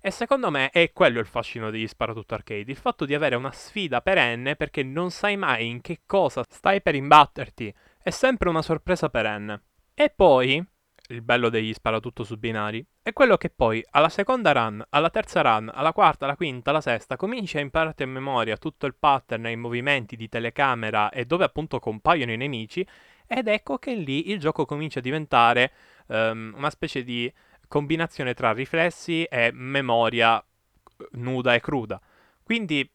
E 0.02 0.12
secondo 0.12 0.50
me 0.50 0.70
è 0.70 0.94
quello 0.94 1.20
il 1.20 1.26
fascino 1.26 1.70
degli 1.70 1.88
sparatutto 1.88 2.34
arcade, 2.34 2.72
il 2.72 2.78
fatto 2.78 3.04
di 3.04 3.14
avere 3.14 3.36
una 3.36 3.52
sfida 3.52 4.00
perenne 4.00 4.56
perché 4.56 4.82
non 4.82 5.12
sai 5.12 5.36
mai 5.36 5.68
in 5.68 5.82
che 5.82 6.02
cosa 6.06 6.44
stai 6.48 6.82
per 6.82 6.96
imbatterti, 6.96 7.74
è 8.02 8.10
sempre 8.10 8.48
una 8.48 8.62
sorpresa 8.62 9.10
perenne. 9.10 9.62
E 9.94 10.10
poi, 10.10 10.66
il 11.10 11.22
bello 11.22 11.50
degli 11.50 11.74
sparatutto 11.74 12.24
su 12.24 12.38
binari, 12.38 12.86
è 13.02 13.14
quello 13.14 13.38
che 13.38 13.50
poi 13.50 13.84
alla 13.92 14.10
seconda 14.10 14.52
run, 14.52 14.84
alla 14.90 15.10
terza 15.10 15.42
run, 15.42 15.72
alla 15.74 15.94
quarta, 15.94 16.26
alla 16.26 16.36
quinta, 16.36 16.70
alla 16.70 16.82
sesta, 16.82 17.16
cominci 17.16 17.58
a 17.58 17.62
imparare 17.62 18.04
a 18.04 18.08
memoria 18.08 18.58
tutto 18.58 18.86
il 18.86 18.96
pattern 18.96 19.48
e 19.48 19.52
i 19.52 19.56
movimenti 19.56 20.16
di 20.16 20.30
telecamera 20.30 21.10
e 21.10 21.26
dove 21.26 21.46
appunto 21.46 21.80
compaiono 21.80 22.32
i 22.32 22.38
nemici, 22.38 22.86
ed 23.26 23.48
ecco 23.48 23.78
che 23.78 23.94
lì 23.94 24.32
il 24.32 24.40
gioco 24.40 24.66
comincia 24.66 25.00
a 25.00 25.04
diventare 25.04 25.72
um, 26.08 26.54
una 26.56 26.70
specie 26.70 27.04
di 27.04 27.32
combinazione 27.68 28.34
tra 28.34 28.52
riflessi 28.54 29.24
e 29.24 29.52
memoria 29.54 30.44
nuda 31.12 31.54
e 31.54 31.60
cruda. 31.60 32.02
Quindi, 32.44 32.90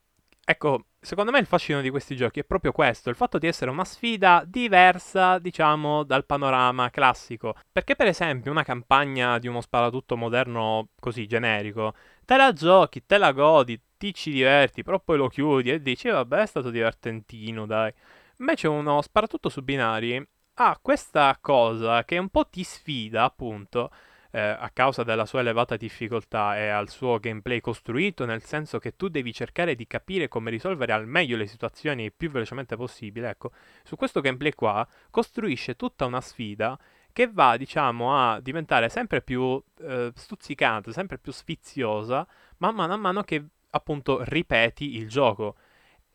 ecco, 0.44 0.86
secondo 1.04 1.30
me 1.30 1.38
il 1.38 1.46
fascino 1.46 1.80
di 1.80 1.90
questi 1.90 2.16
giochi 2.16 2.40
è 2.40 2.44
proprio 2.44 2.72
questo, 2.72 3.10
il 3.10 3.16
fatto 3.16 3.38
di 3.38 3.46
essere 3.46 3.70
una 3.70 3.84
sfida 3.84 4.42
diversa, 4.46 5.38
diciamo, 5.38 6.02
dal 6.02 6.24
panorama 6.24 6.90
classico. 6.90 7.54
Perché 7.70 7.94
per 7.94 8.06
esempio 8.06 8.50
una 8.50 8.62
campagna 8.64 9.38
di 9.38 9.46
uno 9.46 9.60
sparatutto 9.60 10.16
moderno 10.16 10.88
così 10.98 11.26
generico, 11.26 11.94
te 12.24 12.36
la 12.36 12.52
giochi, 12.52 13.04
te 13.04 13.18
la 13.18 13.32
godi, 13.32 13.80
ti 13.98 14.14
ci 14.14 14.30
diverti, 14.30 14.82
però 14.82 14.98
poi 14.98 15.18
lo 15.18 15.28
chiudi 15.28 15.70
e 15.70 15.82
dici 15.82 16.08
vabbè 16.08 16.40
è 16.40 16.46
stato 16.46 16.70
divertentino, 16.70 17.66
dai. 17.66 17.92
Invece 18.38 18.68
uno 18.68 19.00
sparatutto 19.02 19.48
su 19.48 19.62
binari 19.62 20.26
ha 20.54 20.78
questa 20.80 21.36
cosa 21.40 22.04
che 22.04 22.18
un 22.18 22.28
po' 22.28 22.46
ti 22.46 22.64
sfida, 22.64 23.24
appunto, 23.24 23.90
eh, 24.34 24.40
a 24.40 24.68
causa 24.72 25.04
della 25.04 25.26
sua 25.26 25.40
elevata 25.40 25.76
difficoltà 25.76 26.58
e 26.58 26.66
al 26.66 26.88
suo 26.88 27.20
gameplay 27.20 27.60
costruito, 27.60 28.24
nel 28.24 28.42
senso 28.42 28.80
che 28.80 28.96
tu 28.96 29.06
devi 29.06 29.32
cercare 29.32 29.76
di 29.76 29.86
capire 29.86 30.26
come 30.26 30.50
risolvere 30.50 30.92
al 30.92 31.06
meglio 31.06 31.36
le 31.36 31.46
situazioni 31.46 32.02
il 32.02 32.12
più 32.12 32.32
velocemente 32.32 32.74
possibile. 32.74 33.28
Ecco, 33.28 33.52
su 33.84 33.94
questo 33.94 34.20
gameplay 34.20 34.52
qua 34.52 34.84
costruisce 35.08 35.76
tutta 35.76 36.04
una 36.04 36.20
sfida 36.20 36.76
che 37.12 37.30
va, 37.30 37.56
diciamo, 37.56 38.16
a 38.18 38.40
diventare 38.40 38.88
sempre 38.88 39.22
più 39.22 39.62
eh, 39.78 40.10
stuzzicante, 40.12 40.92
sempre 40.92 41.18
più 41.18 41.30
sfiziosa, 41.30 42.26
man 42.56 42.74
mano 42.74 42.92
a 42.92 42.96
mano 42.96 43.22
che 43.22 43.44
appunto 43.70 44.18
ripeti 44.24 44.96
il 44.96 45.08
gioco 45.08 45.54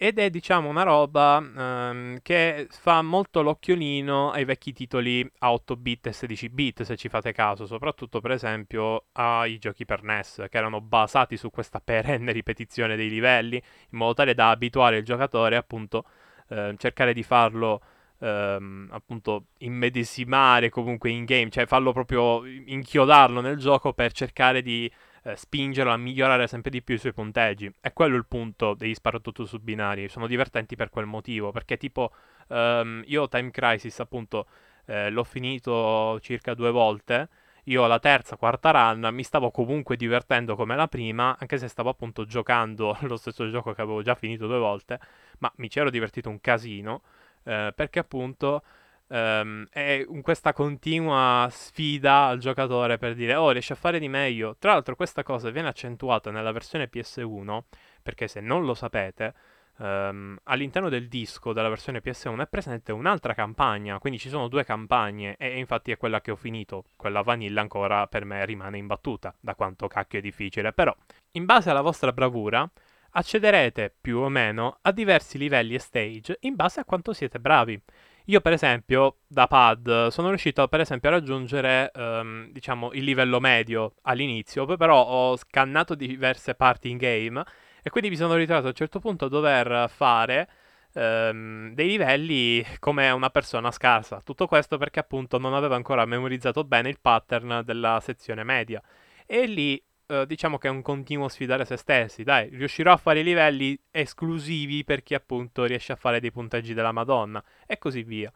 ed 0.02 0.18
è 0.18 0.30
diciamo 0.30 0.70
una 0.70 0.84
roba 0.84 1.40
ehm, 1.40 2.20
che 2.22 2.68
fa 2.70 3.02
molto 3.02 3.42
l'occhiolino 3.42 4.32
ai 4.32 4.46
vecchi 4.46 4.72
titoli 4.72 5.30
a 5.40 5.52
8 5.52 5.76
bit 5.76 6.08
e 6.08 6.14
16 6.14 6.48
bit 6.48 6.84
se 6.84 6.96
ci 6.96 7.10
fate 7.10 7.34
caso, 7.34 7.66
soprattutto 7.66 8.22
per 8.22 8.32
esempio 8.32 9.08
ai 9.12 9.58
giochi 9.58 9.84
per 9.84 10.04
NES 10.04 10.46
che 10.50 10.58
erano 10.58 10.80
basati 10.80 11.36
su 11.36 11.50
questa 11.50 11.82
perenne 11.82 12.32
ripetizione 12.32 12.96
dei 12.96 13.10
livelli 13.10 13.58
in 13.58 13.98
modo 13.98 14.14
tale 14.14 14.34
da 14.34 14.52
abituare 14.52 15.00
il 15.00 15.04
giocatore 15.04 15.58
appunto 15.58 16.06
eh, 16.48 16.76
cercare 16.78 17.14
di 17.14 17.24
farlo 17.24 17.82
ehm, 18.20 18.88
appunto 18.92 19.48
immedesimare 19.58 20.70
comunque 20.70 21.10
in 21.10 21.26
game, 21.26 21.50
cioè 21.50 21.66
farlo 21.66 21.92
proprio 21.92 22.46
inchiodarlo 22.46 23.42
nel 23.42 23.58
gioco 23.58 23.92
per 23.92 24.14
cercare 24.14 24.62
di 24.62 24.90
eh, 25.32 25.36
spingerlo 25.36 25.92
a 25.92 25.98
migliorare 25.98 26.48
sempre 26.48 26.70
di 26.70 26.82
più 26.82 26.96
i 26.96 26.98
suoi 26.98 27.14
punteggi. 27.14 27.72
È 27.80 27.94
quello 27.94 28.16
il 28.16 28.26
punto 28.26 28.74
degli 28.74 28.94
sparatutto 28.94 29.46
su 29.46 29.60
binari. 29.60 30.10
Sono 30.10 30.28
divertenti 30.28 30.76
per 30.76 30.90
quel 30.90 31.06
motivo. 31.06 31.52
Perché, 31.52 31.78
tipo, 31.78 32.12
um, 32.48 33.02
io 33.06 33.28
Time 33.28 33.52
Crisis, 33.52 34.00
appunto, 34.00 34.48
eh, 34.86 35.10
l'ho 35.10 35.24
finito 35.24 36.20
circa 36.22 36.54
due 36.54 36.72
volte. 36.72 37.30
Io 37.66 37.86
la 37.86 38.00
terza, 38.00 38.36
quarta 38.36 38.72
run 38.72 39.10
mi 39.14 39.24
stavo 39.24 39.52
comunque 39.52 39.96
divertendo 39.96 40.56
come 40.56 40.76
la 40.76 40.88
prima, 40.88 41.38
anche 41.40 41.58
se 41.60 41.68
stavo 41.68 41.90
appunto 41.90 42.26
giocando 42.26 42.98
lo 43.02 43.16
stesso 43.18 43.48
gioco 43.50 43.74
che 43.74 43.82
avevo 43.82 44.02
già 44.02 44.16
finito 44.16 44.48
due 44.48 44.58
volte, 44.58 45.00
ma 45.40 45.52
mi 45.58 45.70
ci 45.70 45.78
ero 45.80 45.92
divertito 45.92 46.30
un 46.30 46.42
casino, 46.42 47.04
eh, 47.44 47.72
perché 47.76 48.00
appunto 48.00 48.64
Um, 49.12 49.66
è 49.72 50.06
questa 50.22 50.54
continua 50.54 51.48
sfida 51.50 52.28
al 52.28 52.38
giocatore 52.38 53.00
per 53.00 53.16
dire 53.16 53.34
oh 53.34 53.50
riesci 53.50 53.72
a 53.72 53.76
fare 53.76 53.98
di 53.98 54.08
meglio. 54.08 54.56
Tra 54.60 54.74
l'altro 54.74 54.96
questa 54.96 55.24
cosa 55.24 55.50
viene 55.50 55.68
accentuata 55.68 56.30
nella 56.30 56.52
versione 56.52 56.88
PS1 56.94 57.60
perché 58.04 58.28
se 58.28 58.40
non 58.40 58.66
lo 58.66 58.76
sapete 58.76 59.34
um, 59.78 60.38
all'interno 60.44 60.90
del 60.90 61.08
disco 61.08 61.54
della 61.54 61.70
versione 61.70 62.02
PS1 62.04 62.42
è 62.42 62.48
presente 62.48 62.92
un'altra 62.92 63.34
campagna 63.34 63.98
quindi 63.98 64.20
ci 64.20 64.30
sono 64.30 64.48
due 64.48 64.64
campagne 64.64 65.36
e 65.38 65.58
infatti 65.58 65.90
è 65.90 65.98
quella 65.98 66.22
che 66.22 66.30
ho 66.30 66.36
finito. 66.36 66.84
Quella 66.96 67.24
vanilla 67.24 67.62
ancora 67.62 68.06
per 68.06 68.26
me 68.26 68.46
rimane 68.46 68.78
imbattuta 68.78 69.36
da 69.40 69.56
quanto 69.56 69.88
cacchio 69.88 70.20
è 70.20 70.22
difficile. 70.22 70.72
Però 70.72 70.96
in 71.32 71.46
base 71.46 71.72
alla 71.72 71.82
vostra 71.82 72.12
bravura 72.12 72.70
accederete 73.12 73.92
più 74.00 74.20
o 74.20 74.30
meno 74.30 74.78
a 74.84 74.92
diversi 74.92 75.40
livelli 75.40 75.74
e 75.74 75.80
stage 75.80 76.38
in 76.42 76.54
base 76.54 76.80
a 76.82 76.86
quanto 76.86 77.12
siete 77.12 77.40
bravi 77.40 77.82
io 78.30 78.42
per 78.42 78.54
esempio 78.54 79.18
da 79.28 79.48
pad 79.48 80.08
sono 80.08 80.30
riuscito 80.30 80.68
per 80.68 80.82
esempio 80.82 81.10
a 81.10 81.14
raggiungere 81.14 81.92
um, 81.96 82.52
diciamo 82.52 82.92
il 82.94 83.04
livello 83.04 83.40
medio 83.40 83.96
all'inizio, 84.04 84.66
poi 84.66 84.78
però 84.78 85.04
ho 85.04 85.36
scannato 85.36 85.96
diverse 85.96 86.54
parti 86.54 86.90
in 86.90 86.98
game 86.98 87.44
e 87.82 87.90
quindi 87.90 88.10
mi 88.10 88.16
sono 88.16 88.36
ritrovato 88.36 88.68
a 88.68 88.70
un 88.70 88.76
certo 88.76 89.00
punto 89.00 89.26
a 89.26 89.30
dover 89.30 89.90
fare 89.90 90.48
um, 90.94 91.74
dei 91.74 91.88
livelli 91.88 92.64
come 92.78 93.10
una 93.10 93.32
persona 93.32 93.72
scarsa. 93.72 94.22
Tutto 94.24 94.46
questo 94.46 94.78
perché 94.78 95.00
appunto 95.00 95.40
non 95.40 95.56
avevo 95.56 95.74
ancora 95.74 96.06
memorizzato 96.06 96.64
bene 96.64 96.90
il 96.90 97.00
pattern 97.02 97.64
della 97.66 98.00
sezione 98.00 98.44
media. 98.44 98.82
E 99.26 99.46
lì 99.48 99.82
Uh, 100.10 100.26
diciamo 100.26 100.58
che 100.58 100.68
è 100.68 100.72
un 100.72 100.82
continuo 100.82 101.28
sfidare 101.28 101.66
se 101.66 101.78
stessi. 101.78 102.24
Dai, 102.24 102.50
riuscirò 102.50 102.92
a 102.92 102.98
fare 102.98 103.20
i 103.20 103.24
livelli 103.24 103.80
esclusivi 103.92 104.84
per 104.84 105.04
chi 105.04 105.14
appunto 105.14 105.66
riesce 105.66 105.92
a 105.92 105.96
fare 105.96 106.20
dei 106.20 106.32
punteggi 106.32 106.74
della 106.74 106.92
Madonna 106.92 107.44
e 107.68 107.78
così 107.78 108.02
via. 108.04 108.32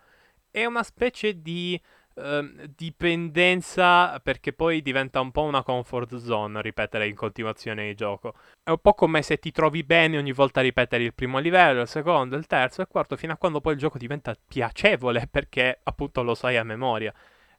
È 0.51 0.65
una 0.65 0.83
specie 0.83 1.41
di 1.41 1.81
Ehm, 2.15 2.71
dipendenza 2.75 4.19
perché 4.19 4.53
poi 4.53 4.83
diventa 4.83 5.19
un 5.19 5.31
po' 5.31 5.41
una 5.41 5.63
comfort 5.63 6.15
zone 6.17 6.61
ripetere 6.61 7.07
in 7.07 7.15
continuazione 7.15 7.89
il 7.89 7.95
gioco. 7.95 8.35
È 8.63 8.69
un 8.69 8.77
po' 8.79 8.93
come 8.93 9.21
se 9.23 9.39
ti 9.39 9.51
trovi 9.51 9.83
bene 9.83 10.17
ogni 10.17 10.31
volta 10.31 10.59
a 10.59 10.63
ripetere 10.63 11.03
il 11.03 11.13
primo 11.13 11.39
livello, 11.39 11.81
il 11.81 11.87
secondo, 11.87 12.35
il 12.35 12.45
terzo 12.45 12.81
e 12.81 12.83
il 12.83 12.89
quarto, 12.89 13.17
fino 13.17 13.33
a 13.33 13.37
quando 13.37 13.61
poi 13.61 13.73
il 13.73 13.79
gioco 13.79 13.97
diventa 13.97 14.35
piacevole 14.47 15.27
perché 15.31 15.79
appunto 15.83 16.21
lo 16.21 16.35
sai 16.35 16.57
a 16.57 16.63
memoria. 16.63 17.13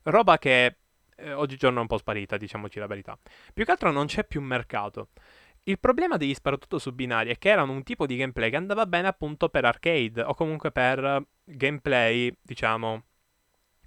Roba 0.05 0.39
che 0.39 0.77
eh, 1.17 1.33
oggigiorno 1.33 1.79
è 1.79 1.81
un 1.83 1.87
po' 1.87 1.99
sparita, 1.99 2.37
diciamoci 2.37 2.79
la 2.79 2.87
verità. 2.87 3.19
Più 3.53 3.65
che 3.65 3.71
altro 3.71 3.91
non 3.91 4.07
c'è 4.07 4.25
più 4.25 4.41
mercato. 4.41 5.09
Il 5.65 5.79
problema 5.79 6.17
degli 6.17 6.35
sparatutto 6.35 6.79
su 6.79 6.93
binari 6.93 7.31
è 7.31 7.39
che 7.39 7.49
erano 7.49 7.73
un 7.73 7.83
tipo 7.83 8.07
di 8.07 8.17
gameplay 8.17 8.51
che 8.51 8.57
andava 8.57 8.85
bene 8.85 9.09
appunto 9.09 9.49
per 9.49 9.65
arcade 9.65 10.21
o 10.23 10.35
comunque 10.35 10.71
per 10.71 11.25
gameplay, 11.45 12.37
diciamo, 12.43 13.03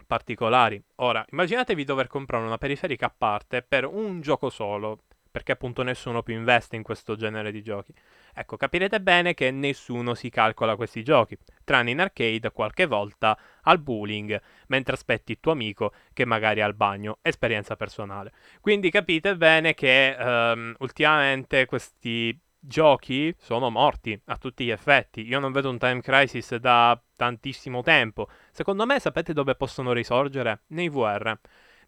particolari. 0.07 0.81
Ora, 0.95 1.23
immaginatevi 1.29 1.83
dover 1.83 2.07
comprare 2.07 2.45
una 2.45 2.57
periferica 2.57 3.07
a 3.07 3.13
parte 3.15 3.61
per 3.61 3.85
un 3.85 4.21
gioco 4.21 4.49
solo, 4.49 5.03
perché 5.29 5.51
appunto 5.51 5.83
nessuno 5.83 6.23
più 6.23 6.33
investe 6.33 6.75
in 6.75 6.83
questo 6.83 7.15
genere 7.15 7.51
di 7.51 7.61
giochi. 7.61 7.93
Ecco, 8.39 8.55
capirete 8.55 9.01
bene 9.01 9.33
che 9.33 9.49
nessuno 9.49 10.13
si 10.13 10.29
calcola 10.29 10.75
questi 10.75 11.01
giochi, 11.01 11.35
tranne 11.63 11.89
in 11.89 11.99
arcade 11.99 12.51
qualche 12.51 12.85
volta 12.85 13.35
al 13.63 13.79
bowling, 13.79 14.39
mentre 14.67 14.93
aspetti 14.93 15.31
il 15.31 15.39
tuo 15.39 15.53
amico 15.53 15.91
che 16.13 16.23
magari 16.23 16.59
è 16.59 16.63
al 16.63 16.75
bagno, 16.75 17.17
esperienza 17.23 17.75
personale. 17.75 18.31
Quindi 18.61 18.91
capite 18.91 19.35
bene 19.35 19.73
che 19.73 20.15
um, 20.19 20.75
ultimamente 20.77 21.65
questi 21.65 22.39
giochi 22.59 23.33
sono 23.39 23.71
morti 23.71 24.19
a 24.25 24.37
tutti 24.37 24.65
gli 24.65 24.71
effetti. 24.71 25.25
Io 25.25 25.39
non 25.39 25.51
vedo 25.51 25.71
un 25.71 25.79
Time 25.79 26.01
Crisis 26.01 26.57
da 26.57 27.01
tantissimo 27.15 27.81
tempo. 27.81 28.29
Secondo 28.51 28.85
me 28.85 28.99
sapete 28.99 29.33
dove 29.33 29.55
possono 29.55 29.93
risorgere? 29.93 30.61
Nei 30.67 30.89
VR. 30.89 31.35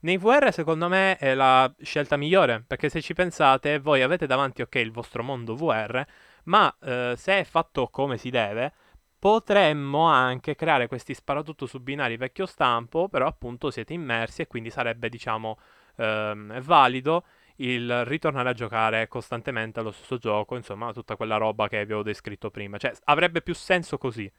Nei 0.02 0.18
VR 0.18 0.52
secondo 0.54 0.88
me 0.88 1.18
è 1.18 1.34
la 1.34 1.72
scelta 1.82 2.16
migliore, 2.16 2.64
perché 2.66 2.88
se 2.88 3.02
ci 3.02 3.14
pensate 3.14 3.80
voi 3.80 4.02
avete 4.02 4.26
davanti 4.28 4.62
ok 4.62 4.76
il 4.76 4.92
vostro 4.92 5.24
mondo 5.24 5.56
VR, 5.56 6.06
ma 6.45 6.75
eh, 6.82 7.13
se 7.17 7.39
è 7.39 7.43
fatto 7.43 7.88
come 7.88 8.17
si 8.17 8.30
deve, 8.30 8.73
potremmo 9.19 10.06
anche 10.06 10.56
creare 10.56 10.88
questi 10.88 11.13
sparatutto 11.13 11.65
su 11.65 11.80
binari 11.80 12.17
vecchio 12.17 12.45
stampo, 12.45 13.10
però 13.10 13.28
appunto 13.28 13.69
siete 13.69 13.93
immersi 13.93 14.41
e 14.41 14.47
quindi 14.47 14.69
sarebbe 14.69 15.10
diciamo 15.10 15.60
ehm, 15.97 16.62
valido 16.62 17.25
il 17.58 18.06
ritornare 18.06 18.49
a 18.49 18.54
giocare 18.54 19.08
costantemente 19.08 19.80
allo 19.80 19.91
stesso 19.91 20.17
gioco, 20.17 20.56
insomma, 20.56 20.93
tutta 20.93 21.15
quella 21.15 21.38
roba 21.38 21.67
che 21.67 21.78
vi 21.78 21.84
avevo 21.84 22.04
descritto 22.04 22.49
prima. 22.52 22.78
Cioè, 22.78 22.93
avrebbe 23.06 23.41
più 23.41 23.54
senso 23.54 23.97
così. 23.97 24.32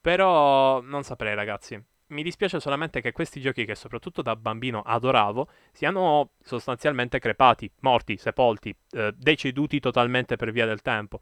Però 0.00 0.80
non 0.80 1.02
saprei, 1.02 1.34
ragazzi. 1.34 1.82
Mi 2.08 2.22
dispiace 2.22 2.60
solamente 2.60 3.00
che 3.00 3.12
questi 3.12 3.40
giochi 3.40 3.64
che 3.64 3.74
soprattutto 3.74 4.20
da 4.22 4.36
bambino 4.36 4.82
adoravo 4.82 5.48
siano 5.72 6.32
sostanzialmente 6.42 7.18
crepati, 7.18 7.70
morti, 7.80 8.16
sepolti, 8.18 8.76
eh, 8.90 9.14
deceduti 9.16 9.80
totalmente 9.80 10.36
per 10.36 10.52
via 10.52 10.66
del 10.66 10.82
tempo. 10.82 11.20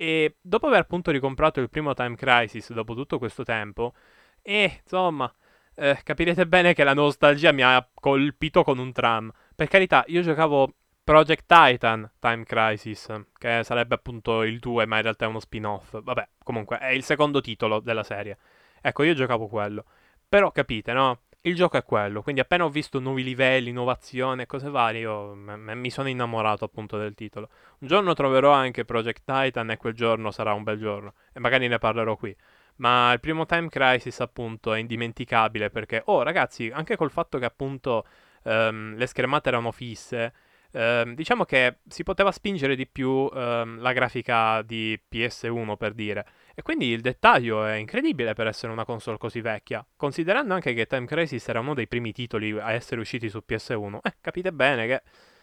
E 0.00 0.36
dopo 0.40 0.68
aver 0.68 0.80
appunto 0.80 1.10
ricomprato 1.10 1.60
il 1.60 1.68
primo 1.68 1.92
Time 1.92 2.16
Crisis 2.16 2.72
dopo 2.72 2.94
tutto 2.94 3.18
questo 3.18 3.44
tempo, 3.44 3.92
e 4.40 4.80
insomma, 4.82 5.30
eh, 5.74 6.00
capirete 6.02 6.46
bene 6.46 6.72
che 6.72 6.84
la 6.84 6.94
nostalgia 6.94 7.52
mi 7.52 7.60
ha 7.62 7.86
colpito 7.92 8.62
con 8.62 8.78
un 8.78 8.92
tram. 8.92 9.30
Per 9.54 9.68
carità, 9.68 10.02
io 10.06 10.22
giocavo 10.22 10.72
Project 11.04 11.44
Titan 11.46 12.10
Time 12.18 12.44
Crisis, 12.44 13.08
che 13.36 13.60
sarebbe 13.62 13.94
appunto 13.94 14.42
il 14.42 14.58
2, 14.58 14.86
ma 14.86 14.96
in 14.96 15.02
realtà 15.02 15.26
è 15.26 15.28
uno 15.28 15.38
spin-off. 15.38 16.00
Vabbè, 16.02 16.28
comunque 16.42 16.78
è 16.78 16.92
il 16.92 17.04
secondo 17.04 17.42
titolo 17.42 17.78
della 17.80 18.02
serie. 18.02 18.38
Ecco, 18.80 19.02
io 19.02 19.12
giocavo 19.12 19.48
quello. 19.48 19.84
Però 20.26 20.50
capite, 20.50 20.94
no? 20.94 21.24
Il 21.42 21.54
gioco 21.54 21.78
è 21.78 21.84
quello, 21.84 22.20
quindi 22.22 22.42
appena 22.42 22.64
ho 22.64 22.68
visto 22.68 23.00
nuovi 23.00 23.22
livelli, 23.22 23.70
innovazione 23.70 24.44
cose 24.44 24.68
varie, 24.68 25.00
io 25.00 25.34
m- 25.34 25.70
mi 25.74 25.90
sono 25.90 26.08
innamorato 26.10 26.66
appunto 26.66 26.98
del 26.98 27.14
titolo. 27.14 27.48
Un 27.78 27.88
giorno 27.88 28.12
troverò 28.12 28.52
anche 28.52 28.84
Project 28.84 29.22
Titan 29.24 29.70
e 29.70 29.78
quel 29.78 29.94
giorno 29.94 30.30
sarà 30.32 30.52
un 30.52 30.64
bel 30.64 30.78
giorno 30.78 31.14
e 31.32 31.40
magari 31.40 31.66
ne 31.66 31.78
parlerò 31.78 32.14
qui. 32.16 32.36
Ma 32.76 33.10
il 33.14 33.20
primo 33.20 33.46
Time 33.46 33.68
Crisis 33.70 34.20
appunto 34.20 34.74
è 34.74 34.78
indimenticabile 34.80 35.70
perché, 35.70 36.02
oh 36.06 36.22
ragazzi, 36.22 36.70
anche 36.70 36.96
col 36.96 37.10
fatto 37.10 37.38
che 37.38 37.46
appunto 37.46 38.04
um, 38.42 38.94
le 38.96 39.06
schermate 39.06 39.48
erano 39.48 39.72
fisse, 39.72 40.32
Ehm, 40.72 41.14
diciamo 41.14 41.44
che 41.44 41.78
si 41.88 42.04
poteva 42.04 42.30
spingere 42.30 42.76
di 42.76 42.86
più 42.86 43.28
ehm, 43.32 43.80
la 43.80 43.92
grafica 43.92 44.62
di 44.62 45.00
PS1 45.08 45.76
per 45.76 45.94
dire. 45.94 46.24
E 46.54 46.62
quindi 46.62 46.86
il 46.86 47.00
dettaglio 47.00 47.64
è 47.64 47.74
incredibile 47.74 48.34
per 48.34 48.46
essere 48.46 48.72
una 48.72 48.84
console 48.84 49.18
così 49.18 49.40
vecchia. 49.40 49.84
Considerando 49.96 50.54
anche 50.54 50.74
che 50.74 50.86
Time 50.86 51.06
Crisis 51.06 51.46
era 51.48 51.60
uno 51.60 51.74
dei 51.74 51.86
primi 51.88 52.12
titoli 52.12 52.58
a 52.58 52.72
essere 52.72 53.00
usciti 53.00 53.28
su 53.28 53.42
PS1, 53.44 54.00
eh, 54.02 54.14
capite 54.20 54.52
bene 54.52 54.86
che. 54.86 55.02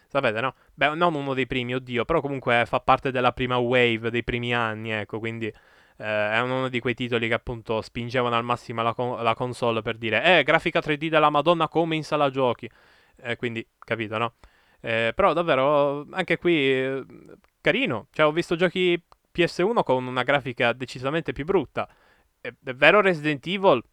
Sapete, 0.09 0.39
no? 0.39 0.55
Beh, 0.73 0.95
non 0.95 1.15
uno 1.15 1.33
dei 1.33 1.47
primi, 1.47 1.75
oddio, 1.75 2.05
però 2.05 2.21
comunque 2.21 2.63
fa 2.65 2.79
parte 2.79 3.11
della 3.11 3.33
prima 3.33 3.57
wave 3.57 4.09
dei 4.09 4.23
primi 4.23 4.53
anni, 4.53 4.91
ecco, 4.91 5.19
quindi 5.19 5.47
eh, 5.47 5.53
è 5.97 6.39
uno 6.39 6.69
di 6.69 6.79
quei 6.79 6.93
titoli 6.93 7.27
che 7.27 7.33
appunto 7.33 7.81
spingevano 7.81 8.35
al 8.37 8.43
massimo 8.43 8.81
la, 8.83 8.93
con- 8.93 9.21
la 9.21 9.33
console 9.33 9.81
per 9.81 9.97
dire, 9.97 10.39
eh, 10.39 10.43
grafica 10.43 10.79
3D 10.79 11.09
della 11.09 11.29
Madonna 11.29 11.67
come 11.67 11.95
in 11.95 12.03
sala 12.03 12.29
giochi. 12.29 12.69
Eh, 13.17 13.35
quindi, 13.35 13.65
capito, 13.79 14.17
no? 14.17 14.35
Eh, 14.79 15.11
però 15.15 15.33
davvero, 15.33 16.05
anche 16.11 16.37
qui, 16.37 16.55
eh, 16.55 17.03
carino. 17.61 18.07
Cioè, 18.11 18.25
ho 18.25 18.31
visto 18.31 18.55
giochi 18.55 19.01
PS1 19.37 19.83
con 19.83 20.07
una 20.07 20.23
grafica 20.23 20.73
decisamente 20.73 21.31
più 21.31 21.45
brutta. 21.45 21.87
È, 22.41 22.51
è 22.63 22.73
vero 22.73 23.01
Resident 23.01 23.45
Evil? 23.45 23.83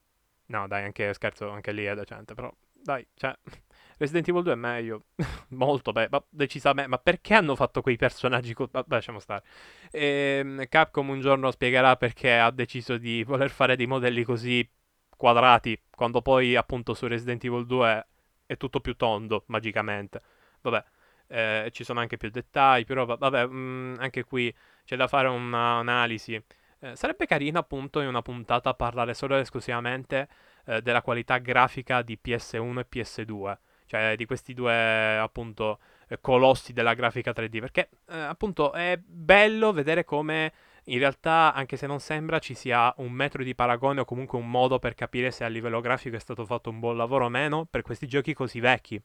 No, 0.47 0.67
dai, 0.67 0.85
anche 0.85 1.13
scherzo, 1.13 1.51
anche 1.51 1.73
lì 1.73 1.85
è 1.85 1.95
decente, 1.95 2.35
però 2.35 2.51
dai, 2.73 3.07
cioè 3.15 3.37
Resident 3.99 4.29
Evil 4.29 4.43
2 4.43 4.53
è 4.53 4.57
meglio, 4.57 5.05
molto 5.51 5.93
beh, 5.93 6.09
ma 6.11 6.25
decisamente, 6.31 6.89
ma 6.89 6.99
perché 6.99 7.35
hanno 7.35 7.57
fatto 7.57 7.83
quei 7.83 7.97
personaggi 7.97 8.55
co- 8.55 8.69
vabbè, 8.71 8.95
lasciamo 8.95 9.19
stare. 9.19 9.45
E, 9.91 10.39
ehm, 10.41 10.67
Capcom 10.69 11.09
un 11.11 11.21
giorno 11.21 11.51
spiegherà 11.51 11.97
perché 11.97 12.39
ha 12.39 12.51
deciso 12.51 12.97
di 12.97 13.23
voler 13.25 13.51
fare 13.51 13.77
dei 13.77 13.87
modelli 13.87 14.25
così 14.25 14.69
quadrati, 15.17 15.81
quando 15.91 16.23
poi 16.23 16.57
appunto 16.57 16.95
su 16.95 17.07
Resident 17.07 17.45
Evil 17.45 17.67
2 17.67 18.07
è 18.47 18.57
tutto 18.57 18.81
più 18.81 18.97
tondo, 18.97 19.45
magicamente. 19.49 20.23
Vabbè, 20.63 20.85
eh, 21.29 21.71
ci 21.73 21.85
sono 21.85 22.01
anche 22.01 22.17
più 22.17 22.31
dettagli, 22.31 22.85
però 22.85 23.05
vabbè, 23.05 23.47
mh, 23.47 23.57
mm, 23.57 23.95
anche 23.99 24.25
qui 24.25 24.55
c'è 24.85 24.97
da 24.97 25.09
fare 25.09 25.29
un'analisi. 25.29 26.43
Eh, 26.81 26.97
sarebbe 26.97 27.27
carino 27.27 27.59
appunto 27.59 28.01
in 28.01 28.09
una 28.09 28.23
puntata 28.23 28.75
parlare 28.75 29.15
solo 29.15 29.35
ed 29.35 29.43
esclusivamente 29.43 30.29
eh, 30.67 30.83
della 30.83 31.03
qualità 31.03 31.39
grafica 31.39 32.03
di 32.03 32.19
PS1 32.23 32.79
e 32.79 32.87
PS2, 32.91 33.57
cioè 33.87 34.17
di 34.17 34.27
questi 34.27 34.55
due 34.55 35.17
appunto 35.19 35.79
eh, 36.09 36.21
colossi 36.21 36.73
della 36.73 36.95
grafica 36.95 37.33
3D, 37.33 37.61
perché 37.61 37.89
eh, 38.09 38.19
appunto 38.19 38.73
è 38.73 38.99
bello 39.03 39.73
vedere 39.73 40.05
come 40.05 40.53
in 40.89 40.99
realtà, 40.99 41.55
anche 41.55 41.77
se 41.79 41.87
non 41.87 42.01
sembra, 42.01 42.39
ci 42.39 42.55
sia 42.55 42.93
un 42.99 43.11
metro 43.13 43.43
di 43.43 43.55
paragone 43.55 44.01
o 44.01 44.05
comunque 44.05 44.39
un 44.39 44.51
modo 44.51 44.79
per 44.79 44.95
capire 44.95 45.31
se 45.31 45.45
a 45.45 45.49
livello 45.49 45.81
grafico 45.81 46.17
è 46.17 46.21
stato 46.21 46.45
fatto 46.45 46.69
un 46.69 46.79
buon 46.79 46.97
lavoro 46.99 47.25
o 47.25 47.29
meno 47.31 47.65
per 47.65 47.81
questi 47.81 48.07
giochi 48.07 48.35
così 48.35 48.61
vecchi. 48.61 49.03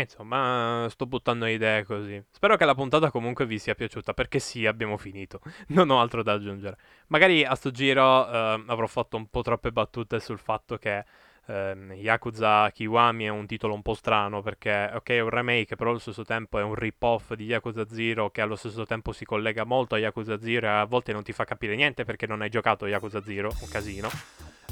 E 0.00 0.04
insomma, 0.04 0.86
sto 0.88 1.04
buttando 1.04 1.44
idee 1.44 1.84
così. 1.84 2.22
Spero 2.30 2.56
che 2.56 2.64
la 2.64 2.74
puntata 2.74 3.10
comunque 3.10 3.44
vi 3.44 3.58
sia 3.58 3.74
piaciuta, 3.74 4.14
perché 4.14 4.38
sì, 4.38 4.64
abbiamo 4.64 4.96
finito. 4.96 5.40
Non 5.68 5.90
ho 5.90 6.00
altro 6.00 6.22
da 6.22 6.32
aggiungere. 6.32 6.76
Magari 7.08 7.44
a 7.44 7.54
sto 7.54 7.70
giro 7.70 8.26
eh, 8.26 8.64
avrò 8.66 8.86
fatto 8.86 9.16
un 9.18 9.28
po' 9.28 9.42
troppe 9.42 9.70
battute 9.72 10.18
sul 10.18 10.38
fatto 10.38 10.78
che 10.78 11.04
eh, 11.46 11.76
Yakuza 11.96 12.70
Kiwami 12.70 13.24
è 13.24 13.28
un 13.28 13.46
titolo 13.46 13.74
un 13.74 13.82
po' 13.82 13.92
strano, 13.92 14.40
perché 14.40 14.90
ok 14.94 15.10
è 15.10 15.20
un 15.20 15.28
remake, 15.28 15.76
però 15.76 15.90
allo 15.90 15.98
stesso 15.98 16.24
tempo 16.24 16.58
è 16.58 16.62
un 16.62 16.74
rip-off 16.74 17.34
di 17.34 17.44
Yakuza 17.44 17.86
Zero 17.86 18.30
che 18.30 18.40
allo 18.40 18.56
stesso 18.56 18.86
tempo 18.86 19.12
si 19.12 19.26
collega 19.26 19.64
molto 19.64 19.96
a 19.96 19.98
Yakuza 19.98 20.40
Zero 20.40 20.66
e 20.66 20.70
a 20.70 20.84
volte 20.84 21.12
non 21.12 21.22
ti 21.22 21.32
fa 21.32 21.44
capire 21.44 21.76
niente 21.76 22.04
perché 22.04 22.26
non 22.26 22.40
hai 22.40 22.48
giocato 22.48 22.86
Yakuza 22.86 23.22
Zero, 23.22 23.52
un 23.60 23.68
casino. 23.68 24.08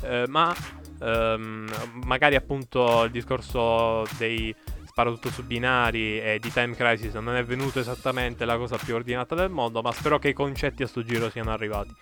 Eh, 0.02 0.24
ma 0.28 0.54
ehm, 1.00 1.68
magari 2.04 2.36
appunto 2.36 3.04
il 3.04 3.10
discorso 3.10 4.06
dei 4.16 4.54
sparo 4.98 5.12
tutto 5.12 5.30
su 5.30 5.44
binari 5.44 6.20
e 6.20 6.40
di 6.40 6.50
Time 6.50 6.74
Crisis 6.74 7.14
non 7.14 7.36
è 7.36 7.44
venuto 7.44 7.78
esattamente 7.78 8.44
la 8.44 8.56
cosa 8.56 8.76
più 8.76 8.96
ordinata 8.96 9.36
del 9.36 9.48
mondo, 9.48 9.80
ma 9.80 9.92
spero 9.92 10.18
che 10.18 10.30
i 10.30 10.32
concetti 10.32 10.82
a 10.82 10.88
sto 10.88 11.04
giro 11.04 11.30
siano 11.30 11.52
arrivati. 11.52 11.94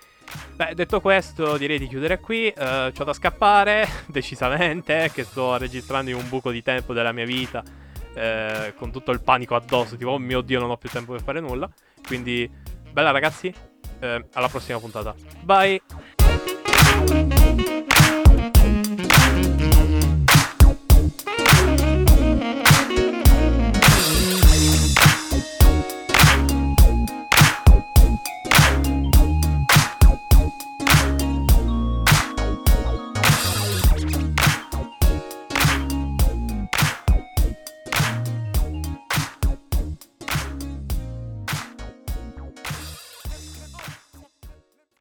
Beh, 0.55 0.73
detto 0.73 0.99
questo, 0.99 1.57
direi 1.57 1.77
di 1.77 1.87
chiudere 1.87 2.19
qui. 2.19 2.51
Uh, 2.57 2.91
c'ho 2.91 3.03
da 3.03 3.13
scappare, 3.13 3.87
decisamente, 4.09 5.11
che 5.13 5.23
sto 5.23 5.57
registrando 5.57 6.09
in 6.09 6.15
un 6.15 6.27
buco 6.27 6.49
di 6.49 6.63
tempo 6.63 6.93
della 6.93 7.11
mia 7.11 7.25
vita, 7.25 7.63
eh, 8.15 8.73
con 8.75 8.91
tutto 8.91 9.11
il 9.11 9.21
panico 9.21 9.53
addosso, 9.53 9.95
tipo, 9.95 10.09
oh 10.09 10.17
mio 10.17 10.41
Dio, 10.41 10.59
non 10.59 10.71
ho 10.71 10.77
più 10.77 10.89
tempo 10.89 11.11
per 11.11 11.21
fare 11.21 11.39
nulla. 11.39 11.69
Quindi, 12.03 12.49
bella 12.91 13.11
ragazzi, 13.11 13.53
eh, 13.99 14.25
alla 14.33 14.49
prossima 14.49 14.79
puntata. 14.79 15.13
Bye! 15.43 15.81